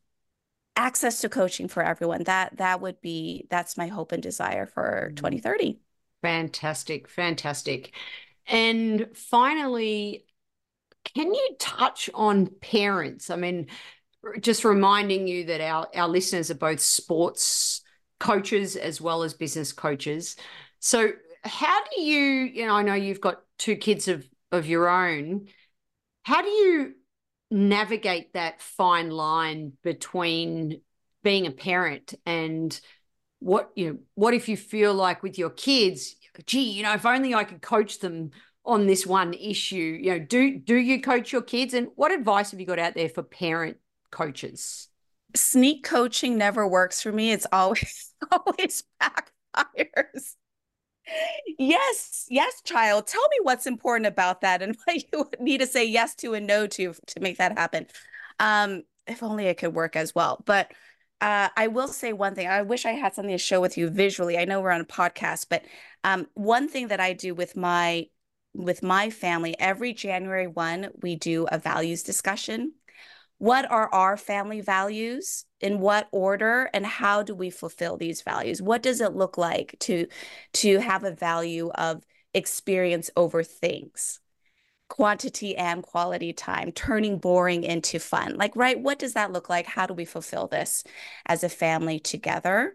access 0.76 1.22
to 1.22 1.30
coaching 1.30 1.68
for 1.68 1.84
everyone. 1.84 2.24
That 2.24 2.58
that 2.58 2.82
would 2.82 3.02
be 3.02 3.48
that's 3.50 3.78
my 3.78 3.88
hope 3.88 4.12
and 4.12 4.24
desire 4.24 4.66
for 4.66 5.14
2030. 5.16 5.74
Mm-hmm. 5.74 5.80
Fantastic, 6.22 7.10
fantastic. 7.10 7.94
And 8.48 9.10
finally, 9.16 10.26
can 11.13 11.34
you 11.34 11.56
touch 11.60 12.10
on 12.13 12.48
parents? 12.62 13.30
I 13.30 13.36
mean, 13.36 13.67
just 14.41 14.65
reminding 14.65 15.28
you 15.28 15.46
that 15.46 15.62
our, 15.62 15.88
our 15.96 16.08
listeners 16.08 16.52
are 16.52 16.56
both 16.56 16.80
sports 16.80 17.82
coaches 18.20 18.76
as 18.76 19.00
well 19.00 19.24
as 19.24 19.34
business 19.34 19.74
coaches. 19.74 20.36
So, 20.80 21.12
how 21.43 21.84
do 21.86 22.02
you, 22.02 22.22
you 22.22 22.65
know, 22.65 22.76
I 22.76 22.84
know 22.84 22.93
you've 22.93 23.22
got 23.22 23.41
two 23.58 23.76
kids 23.76 24.08
of, 24.08 24.28
of 24.52 24.65
your 24.65 24.89
own. 24.89 25.48
How 26.24 26.41
do 26.41 26.50
you 26.50 26.93
navigate 27.50 28.34
that 28.34 28.62
fine 28.62 29.10
line 29.10 29.74
between 29.84 30.82
being 31.24 31.48
a 31.48 31.52
parent 31.52 32.13
and 32.26 32.80
what 33.39 33.70
you 33.76 33.89
know 33.89 33.98
what 34.15 34.34
if 34.34 34.50
you 34.50 34.58
feel 34.58 34.93
like 34.93 35.22
with 35.22 35.38
your 35.38 35.50
kids 35.50 36.15
gee 36.46 36.72
you 36.72 36.84
know 36.84 36.93
if 36.93 37.06
only 37.06 37.36
i 37.36 37.43
could 37.43 37.62
coach 37.62 38.00
them 38.00 38.32
on 38.67 38.86
this 38.86 39.08
one 39.08 39.34
issue 39.34 39.97
you 40.01 40.12
know 40.12 40.19
do 40.19 40.60
do 40.60 40.75
you 40.75 41.01
coach 41.01 41.32
your 41.32 41.41
kids? 41.41 41.73
And 41.73 41.88
what 41.95 42.12
advice 42.12 42.51
have 42.51 42.60
you 42.60 42.65
got 42.65 42.80
out 42.80 42.93
there 42.93 43.10
for 43.10 43.23
parent 43.23 43.77
coaches? 44.12 44.89
Sneak 45.36 45.84
coaching 45.84 46.38
never 46.38 46.67
works 46.67 47.01
for 47.01 47.12
me. 47.12 47.32
It's 47.32 47.47
always 47.51 48.13
always 48.32 48.84
backfires. 49.01 50.36
Yes 51.58 52.25
yes 52.30 52.62
child. 52.63 53.08
Tell 53.08 53.27
me 53.30 53.38
what's 53.43 53.65
important 53.65 54.08
about 54.08 54.41
that 54.41 54.62
and 54.62 54.75
what 54.86 55.03
you 55.13 55.30
need 55.39 55.60
to 55.60 55.67
say 55.67 55.86
yes 55.86 56.13
to 56.15 56.34
and 56.34 56.45
no 56.45 56.67
to 56.67 56.93
to 56.93 57.19
make 57.19 57.38
that 57.38 57.58
happen. 57.58 57.88
Um 58.39 58.84
if 59.08 59.23
only 59.23 59.45
it 59.45 59.58
could 59.58 59.73
work 59.73 59.95
as 59.95 60.13
well. 60.13 60.43
But 60.45 60.71
uh, 61.19 61.49
I 61.58 61.67
will 61.67 61.88
say 61.88 62.13
one 62.13 62.36
thing. 62.36 62.47
I 62.47 62.62
wish 62.62 62.86
I 62.86 62.91
had 62.91 63.15
something 63.15 63.34
to 63.34 63.39
show 63.39 63.60
with 63.60 63.77
you 63.77 63.89
visually. 63.89 64.38
I 64.38 64.45
know 64.45 64.62
we're 64.62 64.69
on 64.71 64.82
a 64.82 64.86
podcast, 64.86 65.47
but 65.49 65.63
um, 66.03 66.27
one 66.36 66.67
thing 66.67 66.89
that 66.89 66.99
I 66.99 67.13
do 67.13 67.34
with 67.34 67.56
my 67.56 68.08
with 68.58 68.84
my 68.84 69.10
family, 69.10 69.56
every 69.60 69.93
January 69.93 70.48
1, 70.48 70.89
we 71.02 71.15
do 71.15 71.48
a 71.52 71.60
values 71.60 72.04
discussion. 72.04 72.74
What 73.38 73.70
are 73.70 73.93
our 73.93 74.17
family 74.17 74.62
values? 74.62 75.46
In 75.60 75.80
what 75.80 76.08
order 76.12 76.70
and 76.74 76.86
how 76.86 77.24
do 77.24 77.34
we 77.36 77.50
fulfill 77.50 77.98
these 77.98 78.22
values? 78.22 78.62
What 78.62 78.84
does 78.84 79.02
it 79.02 79.13
look 79.13 79.38
like 79.38 79.76
to 79.82 80.08
to 80.54 80.80
have 80.80 81.04
a 81.04 81.12
value 81.12 81.70
of 81.70 82.04
experience 82.34 83.10
over 83.15 83.43
things? 83.43 84.20
Quantity 84.89 85.56
and 85.56 85.84
quality 85.84 86.32
time, 86.32 86.72
turning 86.72 87.17
boring 87.17 87.63
into 87.63 88.00
fun. 88.00 88.36
Like, 88.38 88.56
right, 88.56 88.80
what 88.80 89.00
does 89.00 89.13
that 89.13 89.32
look 89.32 89.50
like? 89.50 89.65
How 89.65 89.86
do 89.86 89.93
we 89.93 90.06
fulfill 90.06 90.48
this 90.48 90.84
as 91.26 91.43
a 91.43 91.50
family 91.50 92.00
together? 92.00 92.74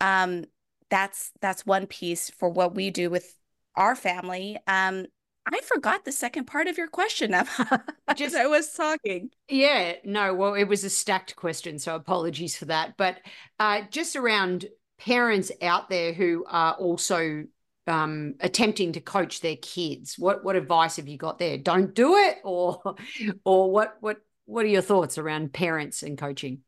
Um, 0.00 0.44
that's 0.90 1.32
that's 1.40 1.64
one 1.64 1.86
piece 1.86 2.30
for 2.30 2.48
what 2.48 2.74
we 2.74 2.90
do 2.90 3.10
with 3.10 3.34
our 3.76 3.94
family. 3.94 4.58
Um, 4.66 5.06
I 5.46 5.60
forgot 5.62 6.04
the 6.04 6.12
second 6.12 6.46
part 6.46 6.66
of 6.66 6.78
your 6.78 6.88
question 6.88 7.34
Emma. 7.34 7.84
just 8.14 8.36
I 8.36 8.46
was 8.46 8.72
talking. 8.72 9.30
Yeah, 9.48 9.94
no, 10.04 10.34
well, 10.34 10.54
it 10.54 10.64
was 10.64 10.84
a 10.84 10.90
stacked 10.90 11.36
question, 11.36 11.78
so 11.78 11.94
apologies 11.94 12.56
for 12.56 12.66
that. 12.66 12.96
But 12.96 13.18
uh, 13.58 13.82
just 13.90 14.16
around 14.16 14.66
parents 14.98 15.50
out 15.60 15.90
there 15.90 16.12
who 16.12 16.44
are 16.48 16.74
also 16.74 17.44
um, 17.86 18.34
attempting 18.40 18.92
to 18.92 19.00
coach 19.00 19.40
their 19.40 19.56
kids, 19.56 20.18
what 20.18 20.44
what 20.44 20.56
advice 20.56 20.96
have 20.96 21.08
you 21.08 21.18
got 21.18 21.38
there? 21.38 21.58
Don't 21.58 21.94
do 21.94 22.16
it, 22.16 22.38
or 22.44 22.80
or 23.44 23.70
what 23.70 23.96
what 24.00 24.18
what 24.44 24.64
are 24.64 24.68
your 24.68 24.82
thoughts 24.82 25.18
around 25.18 25.52
parents 25.52 26.02
and 26.02 26.16
coaching? 26.16 26.60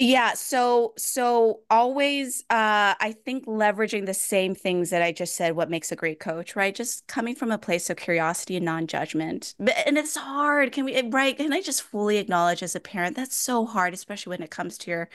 Yeah, 0.00 0.34
so 0.34 0.92
so 0.98 1.60
always 1.70 2.40
uh 2.50 2.98
I 2.98 3.14
think 3.24 3.46
leveraging 3.46 4.06
the 4.06 4.14
same 4.14 4.52
things 4.56 4.90
that 4.90 5.02
I 5.02 5.12
just 5.12 5.36
said 5.36 5.54
what 5.54 5.70
makes 5.70 5.92
a 5.92 5.96
great 5.96 6.18
coach, 6.18 6.56
right? 6.56 6.74
Just 6.74 7.06
coming 7.06 7.36
from 7.36 7.52
a 7.52 7.58
place 7.58 7.88
of 7.88 7.96
curiosity 7.96 8.56
and 8.56 8.64
non-judgment. 8.64 9.54
But 9.60 9.74
and 9.86 9.96
it's 9.96 10.16
hard. 10.16 10.72
Can 10.72 10.84
we 10.84 11.00
right? 11.10 11.36
Can 11.36 11.52
I 11.52 11.60
just 11.60 11.82
fully 11.82 12.16
acknowledge 12.18 12.60
as 12.64 12.74
a 12.74 12.80
parent 12.80 13.14
that's 13.14 13.36
so 13.36 13.66
hard 13.66 13.94
especially 13.94 14.30
when 14.30 14.42
it 14.42 14.50
comes 14.50 14.78
to 14.78 14.90
your 14.90 15.08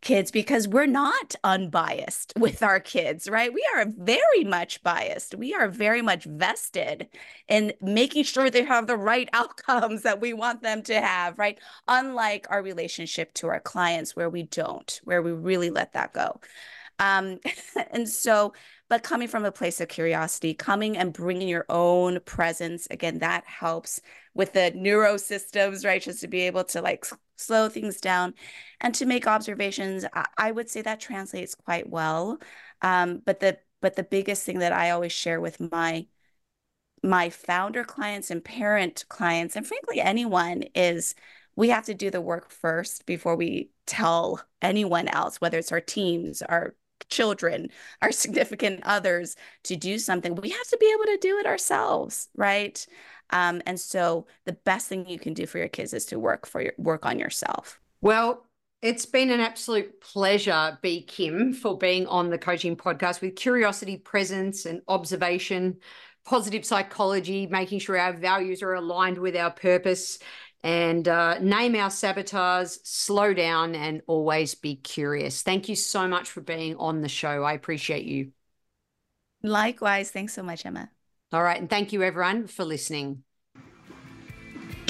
kids 0.00 0.30
because 0.30 0.66
we're 0.66 0.86
not 0.86 1.34
unbiased 1.44 2.32
with 2.38 2.62
our 2.62 2.80
kids, 2.80 3.28
right? 3.28 3.52
We 3.52 3.64
are 3.74 3.86
very 3.86 4.44
much 4.44 4.82
biased. 4.82 5.34
We 5.34 5.54
are 5.54 5.68
very 5.68 6.02
much 6.02 6.24
vested 6.24 7.08
in 7.48 7.72
making 7.80 8.24
sure 8.24 8.50
they 8.50 8.64
have 8.64 8.86
the 8.86 8.96
right 8.96 9.28
outcomes 9.32 10.02
that 10.02 10.20
we 10.20 10.32
want 10.32 10.62
them 10.62 10.82
to 10.84 11.00
have, 11.00 11.38
right? 11.38 11.58
Unlike 11.88 12.46
our 12.50 12.62
relationship 12.62 13.34
to 13.34 13.48
our 13.48 13.60
clients, 13.60 14.16
where 14.16 14.30
we 14.30 14.44
don't, 14.44 15.00
where 15.04 15.22
we 15.22 15.32
really 15.32 15.70
let 15.70 15.92
that 15.92 16.12
go. 16.12 16.40
Um, 16.98 17.40
and 17.92 18.08
so, 18.08 18.52
but 18.90 19.02
coming 19.02 19.28
from 19.28 19.46
a 19.46 19.52
place 19.52 19.80
of 19.80 19.88
curiosity, 19.88 20.52
coming 20.52 20.98
and 20.98 21.12
bringing 21.14 21.48
your 21.48 21.64
own 21.70 22.20
presence, 22.20 22.86
again, 22.90 23.20
that 23.20 23.44
helps 23.46 24.00
with 24.34 24.52
the 24.52 24.72
neuro 24.74 25.16
systems, 25.16 25.84
right? 25.84 26.02
Just 26.02 26.20
to 26.20 26.28
be 26.28 26.40
able 26.42 26.64
to 26.64 26.82
like 26.82 27.06
slow 27.36 27.70
things 27.70 28.00
down 28.00 28.34
and 28.80 28.94
to 28.94 29.06
make 29.06 29.26
observations 29.26 30.04
I, 30.36 30.50
would 30.52 30.68
say 30.68 30.82
that 30.82 31.00
translates 31.00 31.54
quite 31.54 31.88
well 31.88 32.38
um, 32.82 33.22
but 33.24 33.40
the 33.40 33.58
but 33.80 33.96
the 33.96 34.02
biggest 34.02 34.44
thing 34.44 34.58
that 34.58 34.72
i 34.74 34.90
always 34.90 35.12
share 35.12 35.40
with 35.40 35.58
my 35.72 36.06
my 37.02 37.30
founder 37.30 37.82
clients 37.82 38.30
and 38.30 38.44
parent 38.44 39.06
clients 39.08 39.56
and 39.56 39.66
frankly 39.66 40.00
anyone 40.02 40.64
is 40.74 41.14
we 41.56 41.70
have 41.70 41.84
to 41.86 41.94
do 41.94 42.10
the 42.10 42.20
work 42.20 42.50
first 42.50 43.06
before 43.06 43.36
we 43.36 43.70
tell 43.86 44.40
anyone 44.62 45.08
else, 45.08 45.40
whether 45.40 45.58
it's 45.58 45.72
our 45.72 45.80
teams, 45.80 46.42
our 46.42 46.74
children, 47.08 47.68
our 48.02 48.12
significant 48.12 48.80
others, 48.84 49.36
to 49.64 49.76
do 49.76 49.98
something. 49.98 50.34
We 50.34 50.50
have 50.50 50.68
to 50.68 50.78
be 50.78 50.92
able 50.94 51.06
to 51.06 51.18
do 51.20 51.38
it 51.38 51.46
ourselves, 51.46 52.28
right? 52.36 52.84
Um, 53.30 53.62
and 53.66 53.78
so 53.78 54.26
the 54.44 54.52
best 54.52 54.88
thing 54.88 55.08
you 55.08 55.18
can 55.18 55.34
do 55.34 55.46
for 55.46 55.58
your 55.58 55.68
kids 55.68 55.94
is 55.94 56.06
to 56.06 56.18
work 56.18 56.46
for 56.46 56.60
your 56.60 56.72
work 56.78 57.06
on 57.06 57.18
yourself. 57.18 57.80
Well, 58.00 58.46
it's 58.82 59.04
been 59.04 59.30
an 59.30 59.40
absolute 59.40 60.00
pleasure, 60.00 60.78
Bea 60.80 61.02
Kim, 61.02 61.52
for 61.52 61.76
being 61.76 62.06
on 62.06 62.30
the 62.30 62.38
coaching 62.38 62.76
podcast 62.76 63.20
with 63.20 63.36
curiosity, 63.36 63.98
presence, 63.98 64.64
and 64.64 64.80
observation, 64.88 65.76
positive 66.24 66.64
psychology, 66.64 67.46
making 67.46 67.80
sure 67.80 67.98
our 67.98 68.14
values 68.14 68.62
are 68.62 68.74
aligned 68.74 69.18
with 69.18 69.36
our 69.36 69.50
purpose, 69.50 70.18
and 70.62 71.08
uh, 71.08 71.38
name 71.38 71.74
our 71.74 71.90
saboteurs, 71.90 72.80
slow 72.84 73.32
down, 73.34 73.74
and 73.74 74.02
always 74.06 74.54
be 74.54 74.76
curious. 74.76 75.42
Thank 75.42 75.68
you 75.68 75.76
so 75.76 76.06
much 76.06 76.30
for 76.30 76.40
being 76.40 76.76
on 76.76 77.00
the 77.00 77.08
show. 77.08 77.42
I 77.44 77.54
appreciate 77.54 78.04
you. 78.04 78.32
Likewise. 79.42 80.10
Thanks 80.10 80.32
so 80.34 80.42
much, 80.42 80.64
Emma. 80.66 80.90
All 81.32 81.42
right. 81.42 81.58
And 81.60 81.68
thank 81.70 81.92
you, 81.92 82.02
everyone, 82.02 82.46
for 82.46 82.64
listening. 82.64 83.24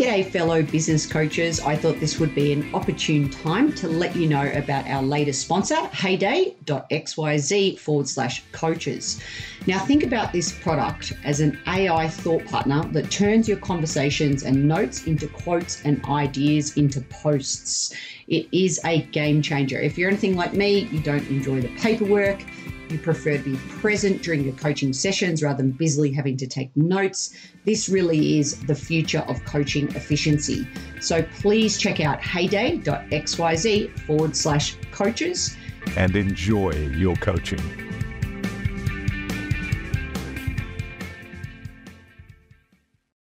G'day, 0.01 0.31
fellow 0.31 0.63
business 0.63 1.05
coaches. 1.05 1.61
I 1.61 1.77
thought 1.77 2.01
this 2.01 2.19
would 2.19 2.35
be 2.35 2.55
an 2.55 2.75
opportune 2.75 3.29
time 3.29 3.71
to 3.75 3.87
let 3.87 4.17
you 4.17 4.31
know 4.31 4.51
about 4.55 4.89
our 4.89 5.03
latest 5.03 5.43
sponsor, 5.43 5.77
heyday.xyz 5.77 7.79
forward 7.79 8.09
slash 8.09 8.43
coaches. 8.53 9.21
Now, 9.67 9.79
think 9.79 10.03
about 10.03 10.33
this 10.33 10.53
product 10.53 11.13
as 11.23 11.41
an 11.41 11.61
AI 11.67 12.09
thought 12.09 12.47
partner 12.47 12.83
that 12.93 13.11
turns 13.11 13.47
your 13.47 13.59
conversations 13.59 14.45
and 14.45 14.67
notes 14.67 15.07
into 15.07 15.29
quotes 15.29 15.85
and 15.85 16.03
ideas 16.07 16.79
into 16.79 17.03
posts. 17.03 17.95
It 18.27 18.49
is 18.53 18.81
a 18.87 19.03
game 19.03 19.43
changer. 19.43 19.79
If 19.79 19.99
you're 19.99 20.09
anything 20.09 20.35
like 20.35 20.55
me, 20.55 20.89
you 20.91 21.01
don't 21.01 21.29
enjoy 21.29 21.61
the 21.61 21.69
paperwork 21.77 22.43
you 22.91 22.99
prefer 22.99 23.37
to 23.37 23.43
be 23.43 23.57
present 23.81 24.23
during 24.23 24.45
your 24.45 24.55
coaching 24.55 24.93
sessions 24.93 25.43
rather 25.43 25.59
than 25.59 25.73
busily 25.73 26.13
having 26.13 26.37
to 26.39 26.47
take 26.47 26.75
notes. 26.77 27.35
This 27.65 27.89
really 27.89 28.39
is 28.39 28.61
the 28.61 28.75
future 28.75 29.25
of 29.29 29.45
coaching 29.45 29.89
efficiency. 29.95 30.67
So 31.01 31.23
please 31.23 31.79
check 31.79 32.01
out 32.01 32.21
heyday.xyz 32.23 33.99
forward 34.01 34.37
slash 34.37 34.77
coaches 34.93 35.57
and 35.97 36.15
enjoy 36.17 36.71
your 36.71 37.17
coaching. 37.17 37.90